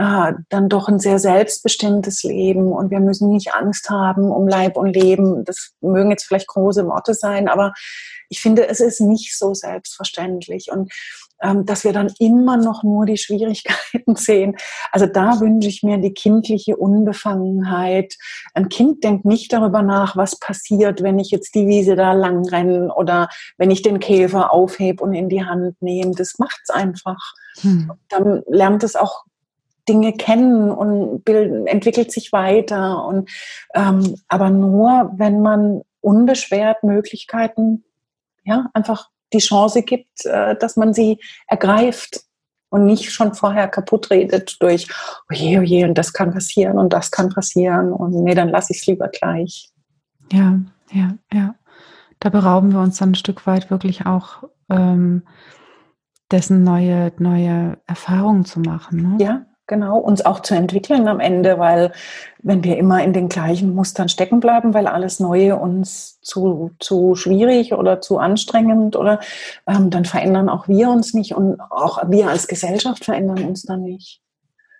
äh, 0.00 0.32
dann 0.48 0.70
doch 0.70 0.88
ein 0.88 0.98
sehr 0.98 1.18
selbstbestimmtes 1.18 2.22
Leben 2.22 2.72
und 2.72 2.90
wir 2.90 3.00
müssen 3.00 3.28
nicht 3.28 3.54
Angst 3.54 3.90
haben 3.90 4.30
um 4.30 4.48
Leib 4.48 4.78
und 4.78 4.94
Leben. 4.94 5.44
Das 5.44 5.72
mögen 5.82 6.10
jetzt 6.10 6.24
vielleicht 6.24 6.46
große 6.46 6.86
Worte 6.86 7.12
sein, 7.12 7.48
aber 7.48 7.74
ich 8.30 8.40
finde, 8.40 8.66
es 8.66 8.80
ist 8.80 9.00
nicht 9.02 9.36
so 9.36 9.52
selbstverständlich. 9.52 10.70
Und 10.72 10.90
ähm, 11.42 11.66
dass 11.66 11.84
wir 11.84 11.92
dann 11.92 12.12
immer 12.18 12.56
noch 12.56 12.82
nur 12.82 13.04
die 13.04 13.18
Schwierigkeiten 13.18 14.14
sehen. 14.16 14.56
Also 14.90 15.06
da 15.06 15.40
wünsche 15.40 15.68
ich 15.68 15.82
mir 15.82 15.98
die 15.98 16.14
kindliche 16.14 16.76
Unbefangenheit. 16.76 18.16
Ein 18.54 18.68
Kind 18.68 19.04
denkt 19.04 19.24
nicht 19.26 19.52
darüber 19.52 19.82
nach, 19.82 20.16
was 20.16 20.38
passiert, 20.38 21.02
wenn 21.02 21.18
ich 21.18 21.30
jetzt 21.30 21.54
die 21.54 21.66
Wiese 21.66 21.96
da 21.96 22.12
lang 22.12 22.46
renne 22.48 22.94
oder 22.94 23.28
wenn 23.58 23.70
ich 23.70 23.82
den 23.82 24.00
Käfer 24.00 24.52
aufhebe 24.52 25.02
und 25.02 25.12
in 25.12 25.28
die 25.28 25.44
Hand 25.44 25.80
nehme. 25.82 26.12
Das 26.12 26.38
macht 26.38 26.60
es 26.62 26.70
einfach. 26.70 27.34
Hm. 27.60 27.92
Dann 28.08 28.42
lernt 28.46 28.84
es 28.84 28.96
auch 28.96 29.24
Dinge 29.88 30.12
kennen 30.12 30.70
und 30.70 31.24
bild, 31.24 31.66
entwickelt 31.66 32.12
sich 32.12 32.32
weiter. 32.32 33.04
Und, 33.04 33.30
ähm, 33.74 34.16
aber 34.28 34.50
nur, 34.50 35.12
wenn 35.16 35.40
man 35.42 35.82
unbeschwert 36.00 36.82
Möglichkeiten 36.82 37.84
ja, 38.44 38.70
einfach 38.74 39.08
die 39.32 39.38
Chance 39.38 39.82
gibt, 39.82 40.24
äh, 40.24 40.56
dass 40.56 40.76
man 40.76 40.92
sie 40.94 41.18
ergreift 41.46 42.22
und 42.70 42.84
nicht 42.84 43.12
schon 43.12 43.34
vorher 43.34 43.68
kaputt 43.68 44.10
redet 44.10 44.56
durch, 44.60 44.88
oh 45.30 45.34
je, 45.34 45.58
oh 45.58 45.62
je, 45.62 45.84
und 45.84 45.94
das 45.94 46.12
kann 46.12 46.32
passieren 46.32 46.78
und 46.78 46.92
das 46.92 47.10
kann 47.10 47.28
passieren 47.28 47.92
und 47.92 48.12
nee, 48.22 48.34
dann 48.34 48.48
lasse 48.48 48.72
ich 48.72 48.80
es 48.80 48.86
lieber 48.86 49.08
gleich. 49.08 49.70
Ja, 50.32 50.60
ja, 50.92 51.14
ja. 51.32 51.54
Da 52.20 52.28
berauben 52.28 52.72
wir 52.72 52.80
uns 52.80 52.98
dann 52.98 53.12
ein 53.12 53.14
Stück 53.14 53.46
weit 53.46 53.70
wirklich 53.70 54.06
auch 54.06 54.44
ähm, 54.68 55.22
dessen 56.30 56.62
neue, 56.62 57.12
neue 57.18 57.78
Erfahrungen 57.86 58.44
zu 58.44 58.60
machen. 58.60 59.16
Ne? 59.16 59.24
Ja, 59.24 59.46
genau, 59.70 59.98
uns 59.98 60.22
auch 60.26 60.40
zu 60.40 60.54
entwickeln 60.54 61.08
am 61.08 61.20
Ende, 61.20 61.58
weil 61.58 61.92
wenn 62.42 62.64
wir 62.64 62.76
immer 62.76 63.02
in 63.02 63.14
den 63.14 63.28
gleichen 63.28 63.74
Mustern 63.74 64.10
stecken 64.10 64.40
bleiben, 64.40 64.74
weil 64.74 64.86
alles 64.86 65.20
Neue 65.20 65.56
uns 65.56 66.20
zu, 66.20 66.72
zu 66.80 67.14
schwierig 67.14 67.72
oder 67.72 68.00
zu 68.00 68.18
anstrengend 68.18 68.96
oder 68.96 69.20
ähm, 69.66 69.88
dann 69.88 70.04
verändern 70.04 70.48
auch 70.48 70.68
wir 70.68 70.90
uns 70.90 71.14
nicht 71.14 71.34
und 71.34 71.60
auch 71.60 72.02
wir 72.10 72.28
als 72.28 72.48
Gesellschaft 72.48 73.04
verändern 73.04 73.44
uns 73.44 73.62
dann 73.62 73.82
nicht. 73.82 74.20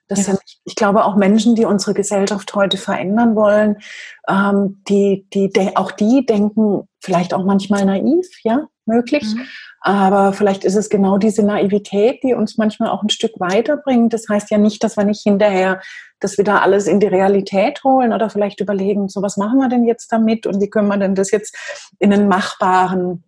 Das 0.09 0.19
ja. 0.19 0.25
sind, 0.25 0.41
ich 0.65 0.75
glaube, 0.75 1.05
auch 1.05 1.15
Menschen, 1.15 1.55
die 1.55 1.67
unsere 1.67 1.95
Gesellschaft 1.95 2.53
heute 2.57 2.77
verändern 2.77 3.37
wollen, 3.37 3.77
ähm, 4.29 4.83
die, 4.89 5.25
die, 5.33 5.53
auch 5.77 5.93
die 5.93 6.27
denken 6.27 6.89
vielleicht 6.99 7.33
auch 7.33 7.45
manchmal 7.45 7.85
naiv, 7.85 8.27
ja, 8.43 8.67
möglich. 8.91 9.25
Mhm. 9.35 9.47
Aber 9.81 10.35
vielleicht 10.35 10.65
ist 10.65 10.77
es 10.77 10.91
genau 10.91 11.17
diese 11.17 11.43
Naivität, 11.43 12.23
die 12.23 12.35
uns 12.35 12.59
manchmal 12.59 12.91
auch 12.91 13.03
ein 13.03 13.09
Stück 13.09 13.33
weiterbringt. 13.41 14.13
Das 14.13 14.29
heißt 14.29 14.51
ja 14.51 14.59
nicht, 14.59 14.85
dass 14.85 14.99
wir 14.99 15.05
nicht 15.05 15.23
hinterher 15.23 15.81
das 16.19 16.37
wieder 16.37 16.63
alles 16.63 16.87
in 16.87 17.01
die 17.01 17.07
Realität 17.07 17.83
holen 17.83 18.13
oder 18.13 18.29
vielleicht 18.29 18.61
überlegen, 18.61 19.09
so 19.09 19.23
was 19.23 19.39
machen 19.39 19.59
wir 19.59 19.69
denn 19.69 19.85
jetzt 19.85 20.13
damit 20.13 20.47
und 20.47 20.61
wie 20.61 20.69
können 20.69 20.89
wir 20.89 20.99
denn 20.99 21.15
das 21.15 21.31
jetzt 21.31 21.57
in 21.99 22.13
einen 22.13 22.29
machbaren 22.29 23.25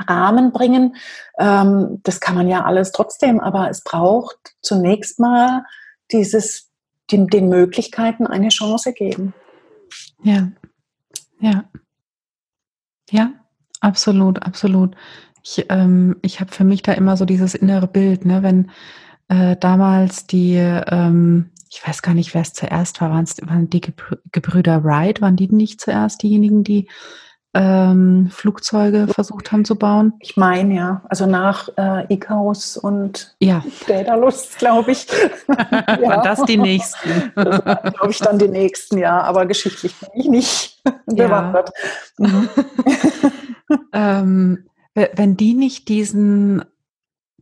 Rahmen 0.00 0.52
bringen. 0.52 0.96
Ähm, 1.38 2.00
das 2.02 2.20
kann 2.20 2.34
man 2.34 2.48
ja 2.48 2.64
alles 2.64 2.92
trotzdem, 2.92 3.40
aber 3.40 3.70
es 3.70 3.84
braucht 3.84 4.56
zunächst 4.62 5.20
mal 5.20 5.64
dieses, 6.12 6.70
den, 7.10 7.28
den 7.28 7.48
Möglichkeiten 7.48 8.26
eine 8.26 8.48
Chance 8.48 8.92
geben. 8.92 9.34
Ja, 10.22 10.48
ja, 11.40 11.64
ja, 13.10 13.32
absolut, 13.84 14.42
absolut. 14.42 14.96
Ich, 15.42 15.66
ähm, 15.68 16.16
ich 16.22 16.40
habe 16.40 16.50
für 16.50 16.64
mich 16.64 16.82
da 16.82 16.92
immer 16.92 17.16
so 17.16 17.24
dieses 17.24 17.54
innere 17.54 17.86
Bild, 17.86 18.24
ne? 18.24 18.42
wenn 18.42 18.70
äh, 19.28 19.56
damals 19.56 20.26
die, 20.26 20.56
ähm, 20.56 21.50
ich 21.70 21.86
weiß 21.86 22.02
gar 22.02 22.14
nicht, 22.14 22.34
wer 22.34 22.42
es 22.42 22.54
zuerst 22.54 23.00
war, 23.00 23.10
waren 23.10 23.24
es 23.24 23.36
waren 23.46 23.68
die 23.68 23.82
Gebrüder 24.32 24.84
Wright, 24.84 25.20
waren 25.20 25.36
die 25.36 25.48
nicht 25.48 25.80
zuerst 25.80 26.22
diejenigen, 26.22 26.64
die 26.64 26.88
ähm, 27.52 28.30
Flugzeuge 28.32 29.06
versucht 29.06 29.52
haben 29.52 29.64
zu 29.64 29.76
bauen? 29.76 30.14
Ich 30.20 30.36
meine 30.36 30.74
ja, 30.74 31.02
also 31.08 31.26
nach 31.26 31.68
äh, 31.76 32.12
Icarus 32.12 32.76
und 32.76 33.36
ja. 33.38 33.62
Daedalus, 33.86 34.56
glaube 34.58 34.92
ich. 34.92 35.06
ja. 35.48 35.86
Waren 36.08 36.24
das 36.24 36.42
die 36.44 36.56
nächsten? 36.56 37.32
glaube 37.34 38.10
ich 38.10 38.18
dann 38.18 38.38
die 38.38 38.48
nächsten, 38.48 38.98
ja, 38.98 39.20
aber 39.20 39.46
geschichtlich 39.46 39.94
bin 40.00 40.10
ich 40.14 40.28
nicht 40.28 40.82
bewandert. 41.06 41.70
Ja. 42.18 42.28
Mhm. 42.28 42.48
ähm, 43.92 44.66
wenn 44.94 45.36
die 45.36 45.54
nicht 45.54 45.88
diesen 45.88 46.64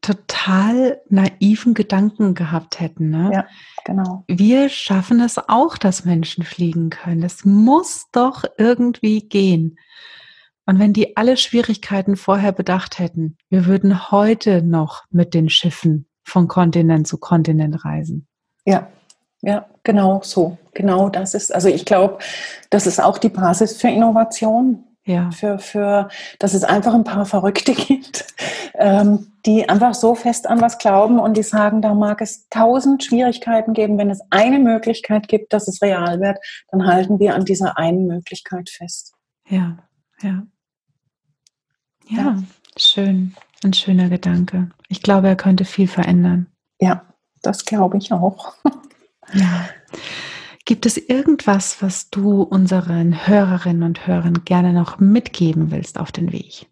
total 0.01 1.01
naiven 1.09 1.75
Gedanken 1.75 2.35
gehabt 2.35 2.81
hätten, 2.81 3.11
ne? 3.11 3.31
Ja, 3.33 3.47
genau. 3.85 4.25
Wir 4.27 4.69
schaffen 4.69 5.21
es 5.21 5.39
auch, 5.39 5.79
dass 5.79 6.05
Menschen 6.05 6.45
fliegen 6.45 6.91
können. 6.91 7.23
Es 7.23 7.45
muss 7.45 8.07
doch 8.11 8.45
irgendwie 8.59 9.29
gehen. 9.29 9.79
Und 10.67 10.79
wenn 10.79 10.93
die 10.93 11.17
alle 11.17 11.37
Schwierigkeiten 11.37 12.17
vorher 12.17 12.53
bedacht 12.53 12.99
hätten, 12.99 13.37
wir 13.49 13.67
würden 13.67 14.11
heute 14.11 14.63
noch 14.63 15.05
mit 15.11 15.35
den 15.35 15.49
Schiffen 15.49 16.07
von 16.25 16.49
Kontinent 16.49 17.07
zu 17.07 17.19
Kontinent 17.19 17.85
reisen. 17.85 18.27
Ja, 18.65 18.89
ja, 19.41 19.67
genau 19.83 20.21
so. 20.25 20.59
Genau 20.75 21.09
das 21.09 21.35
ist, 21.35 21.55
also 21.55 21.69
ich 21.69 21.85
glaube, 21.85 22.19
das 22.71 22.87
ist 22.87 23.01
auch 23.01 23.19
die 23.19 23.29
Basis 23.29 23.77
für 23.77 23.89
Innovation. 23.89 24.85
Ja. 25.05 25.31
Für, 25.33 25.59
für, 25.59 26.09
dass 26.39 26.55
es 26.55 26.63
einfach 26.63 26.95
ein 26.95 27.05
paar 27.05 27.27
Verrückte 27.27 27.75
gibt, 27.75 28.27
ähm, 28.75 29.33
die 29.45 29.69
einfach 29.69 29.95
so 29.95 30.15
fest 30.15 30.47
an 30.47 30.61
was 30.61 30.79
glauben 30.79 31.19
und 31.19 31.37
die 31.37 31.43
sagen, 31.43 31.83
da 31.83 31.95
mag 31.95 32.21
es 32.21 32.49
tausend 32.49 33.03
Schwierigkeiten 33.03 33.73
geben. 33.73 33.99
Wenn 33.99 34.11
es 34.11 34.21
eine 34.31 34.61
Möglichkeit 34.61 35.27
gibt, 35.27 35.53
dass 35.53 35.67
es 35.67 35.83
real 35.83 36.21
wird, 36.21 36.39
dann 36.71 36.87
halten 36.87 37.19
wir 37.19 37.35
an 37.35 37.45
dieser 37.45 37.77
einen 37.77 38.07
Möglichkeit 38.07 38.71
fest. 38.71 39.15
Ja, 39.49 39.79
ja. 40.23 40.43
Ja, 42.09 42.23
ja. 42.23 42.43
schön. 42.77 43.35
Ein 43.65 43.73
schöner 43.73 44.09
Gedanke. 44.09 44.71
Ich 44.89 45.03
glaube, 45.03 45.29
er 45.29 45.37
könnte 45.37 45.65
viel 45.65 45.87
verändern. 45.87 46.49
Ja, 46.81 47.07
das 47.43 47.65
glaube 47.65 47.99
ich 47.99 48.13
auch. 48.13 48.55
Ja. 49.33 49.69
Gibt 50.73 50.87
es 50.87 50.97
irgendwas, 50.97 51.83
was 51.83 52.09
du 52.09 52.41
unseren 52.41 53.27
Hörerinnen 53.27 53.83
und 53.83 54.07
Hörern 54.07 54.43
gerne 54.47 54.73
noch 54.73 54.99
mitgeben 55.01 55.71
willst 55.71 56.01
auf 56.01 56.13
den 56.13 56.33
Weg? 56.33 56.67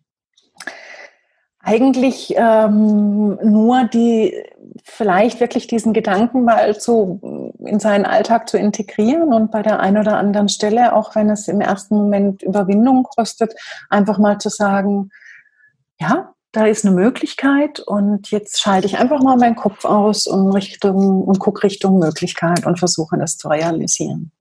Eigentlich 1.58 2.32
ähm, 2.34 3.38
nur 3.44 3.84
die, 3.84 4.42
vielleicht 4.84 5.40
wirklich 5.40 5.66
diesen 5.66 5.92
Gedanken 5.92 6.44
mal 6.44 6.80
zu, 6.80 7.52
in 7.58 7.78
seinen 7.78 8.06
Alltag 8.06 8.48
zu 8.48 8.56
integrieren 8.56 9.34
und 9.34 9.50
bei 9.50 9.60
der 9.60 9.80
einen 9.80 9.98
oder 9.98 10.16
anderen 10.16 10.48
Stelle, 10.48 10.94
auch 10.94 11.14
wenn 11.14 11.28
es 11.28 11.46
im 11.46 11.60
ersten 11.60 11.94
Moment 11.94 12.42
Überwindung 12.42 13.02
kostet, 13.02 13.52
einfach 13.90 14.16
mal 14.16 14.38
zu 14.38 14.48
sagen, 14.48 15.10
ja, 16.00 16.32
da 16.52 16.66
ist 16.66 16.84
eine 16.84 16.94
Möglichkeit 16.94 17.80
und 17.80 18.30
jetzt 18.30 18.60
schalte 18.60 18.86
ich 18.86 18.98
einfach 18.98 19.22
mal 19.22 19.36
meinen 19.36 19.56
Kopf 19.56 19.84
aus 19.84 20.26
und 20.26 20.52
Richtung 20.52 21.22
und 21.22 21.38
gucke 21.38 21.62
Richtung 21.64 21.98
Möglichkeit 21.98 22.66
und 22.66 22.78
versuche 22.78 23.16
das 23.16 23.36
zu 23.36 23.48
realisieren. 23.48 24.32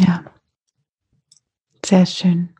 Ja, 0.00 0.24
sehr 1.84 2.06
schön. 2.06 2.50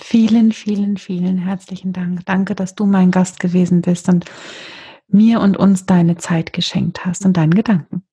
Vielen, 0.00 0.52
vielen, 0.52 0.96
vielen 0.96 1.38
herzlichen 1.38 1.92
Dank. 1.92 2.24
Danke, 2.24 2.54
dass 2.54 2.74
du 2.76 2.86
mein 2.86 3.10
Gast 3.10 3.40
gewesen 3.40 3.82
bist 3.82 4.08
und 4.08 4.24
mir 5.08 5.40
und 5.40 5.56
uns 5.56 5.86
deine 5.86 6.16
Zeit 6.16 6.52
geschenkt 6.52 7.04
hast 7.04 7.24
und 7.24 7.36
deinen 7.36 7.54
Gedanken. 7.54 8.04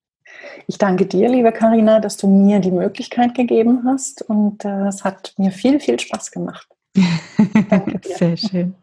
Ich 0.67 0.77
danke 0.77 1.05
dir, 1.05 1.29
liebe 1.29 1.51
Karina, 1.51 1.99
dass 1.99 2.17
du 2.17 2.27
mir 2.27 2.59
die 2.59 2.71
Möglichkeit 2.71 3.35
gegeben 3.35 3.83
hast 3.85 4.23
und 4.23 4.65
äh, 4.65 4.87
es 4.87 5.03
hat 5.03 5.33
mir 5.37 5.51
viel, 5.51 5.79
viel 5.79 5.99
Spaß 5.99 6.31
gemacht. 6.31 6.67
Sehr 8.17 8.37
schön. 8.37 8.75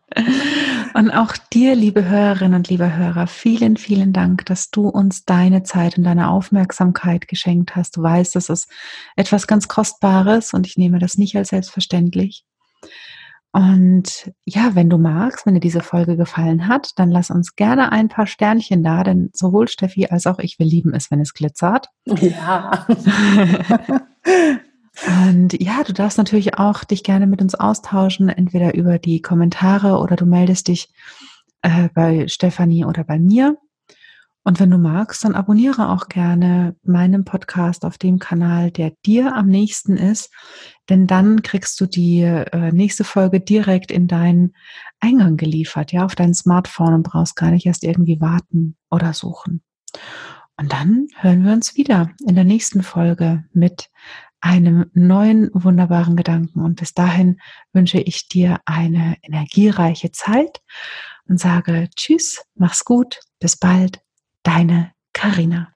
Und 0.95 1.11
auch 1.11 1.37
dir, 1.53 1.75
liebe 1.75 2.05
Hörerinnen 2.05 2.55
und 2.55 2.69
liebe 2.69 2.95
Hörer, 2.95 3.27
vielen, 3.27 3.77
vielen 3.77 4.13
Dank, 4.13 4.45
dass 4.47 4.71
du 4.71 4.89
uns 4.89 5.25
deine 5.25 5.63
Zeit 5.63 5.97
und 5.97 6.05
deine 6.05 6.29
Aufmerksamkeit 6.29 7.29
geschenkt 7.29 7.75
hast. 7.77 7.97
Du 7.97 8.03
weißt, 8.03 8.37
das 8.37 8.49
ist 8.49 8.71
etwas 9.17 9.47
ganz 9.47 9.69
Kostbares 9.69 10.53
und 10.53 10.67
ich 10.67 10.77
nehme 10.77 10.99
das 10.99 11.17
nicht 11.17 11.37
als 11.37 11.49
selbstverständlich. 11.49 12.45
Und 13.53 14.33
ja, 14.47 14.75
wenn 14.75 14.89
du 14.89 14.97
magst, 14.97 15.45
wenn 15.45 15.55
dir 15.55 15.61
diese 15.61 15.83
Folge 15.83 16.17
gefallen 16.17 16.69
hat, 16.69 16.93
dann 16.97 17.11
lass 17.11 17.31
uns 17.31 17.55
gerne 17.55 17.93
ein 17.93 18.09
paar 18.09 18.27
Sternchen 18.27 18.83
da, 18.83 19.05
denn 19.05 19.31
sowohl 19.35 19.69
Steffi 19.69 20.07
als 20.07 20.27
auch 20.27 20.39
ich, 20.39 20.59
wir 20.59 20.67
lieben 20.67 20.95
es, 20.95 21.11
wenn 21.11 21.21
es 21.21 21.35
glitzert. 21.35 21.89
Ja. 22.07 22.87
Und 25.07 25.61
ja, 25.61 25.83
du 25.85 25.93
darfst 25.93 26.19
natürlich 26.19 26.59
auch 26.59 26.85
dich 26.85 27.03
gerne 27.03 27.27
mit 27.27 27.43
uns 27.43 27.55
austauschen, 27.55 28.29
entweder 28.29 28.75
über 28.75 28.99
die 28.99 29.21
Kommentare 29.21 29.99
oder 29.99 30.17
du 30.17 30.27
meldest 30.27 30.69
dich 30.69 30.93
äh, 31.63 31.89
bei 31.95 32.29
Stefanie 32.29 32.85
oder 32.85 33.05
bei 33.05 33.19
mir. 33.19 33.57
Und 34.45 34.59
wenn 34.59 34.71
du 34.71 34.79
magst, 34.79 35.25
dann 35.25 35.37
abonniere 35.37 35.89
auch 35.89 36.09
gerne 36.09 36.75
meinen 36.83 37.25
Podcast 37.25 37.85
auf 37.85 37.97
dem 37.97 38.19
Kanal, 38.19 38.73
der 38.73 38.93
dir 39.07 39.37
am 39.37 39.47
nächsten 39.47 39.97
ist, 39.97 40.33
denn 40.89 41.07
dann 41.07 41.43
kriegst 41.43 41.81
du 41.81 41.87
die 41.87 42.23
äh, 42.23 42.73
nächste 42.73 43.05
Folge 43.05 43.39
direkt 43.39 43.93
in 43.93 44.09
deinen 44.09 44.55
Eingang 44.99 45.37
geliefert, 45.37 45.93
ja, 45.93 46.05
auf 46.05 46.17
dein 46.17 46.35
Smartphone 46.35 46.95
und 46.95 47.03
brauchst 47.05 47.37
gar 47.37 47.53
nicht 47.53 47.67
erst 47.67 47.85
irgendwie 47.85 48.21
warten 48.21 48.77
oder 48.91 49.13
suchen. 49.13 49.63
Und 50.57 50.73
dann 50.73 51.07
hören 51.19 51.45
wir 51.45 51.53
uns 51.53 51.77
wieder 51.77 52.11
in 52.27 52.35
der 52.35 52.45
nächsten 52.45 52.83
Folge 52.83 53.45
mit 53.53 53.91
einem 54.43 54.91
neuen 54.93 55.51
wunderbaren 55.55 56.17
Gedanken. 56.17 56.61
Und 56.61 56.81
bis 56.81 56.93
dahin 56.93 57.41
wünsche 57.73 57.99
ich 57.99 58.29
dir 58.29 58.61
eine 58.67 59.17
energiereiche 59.23 60.13
Zeit 60.13 60.61
und 61.27 61.41
sage 61.41 61.89
Tschüss, 61.97 62.45
mach's 62.55 62.85
gut, 62.85 63.21
bis 63.41 63.57
bald, 63.57 64.01
deine 64.43 64.93
Karina. 65.13 65.72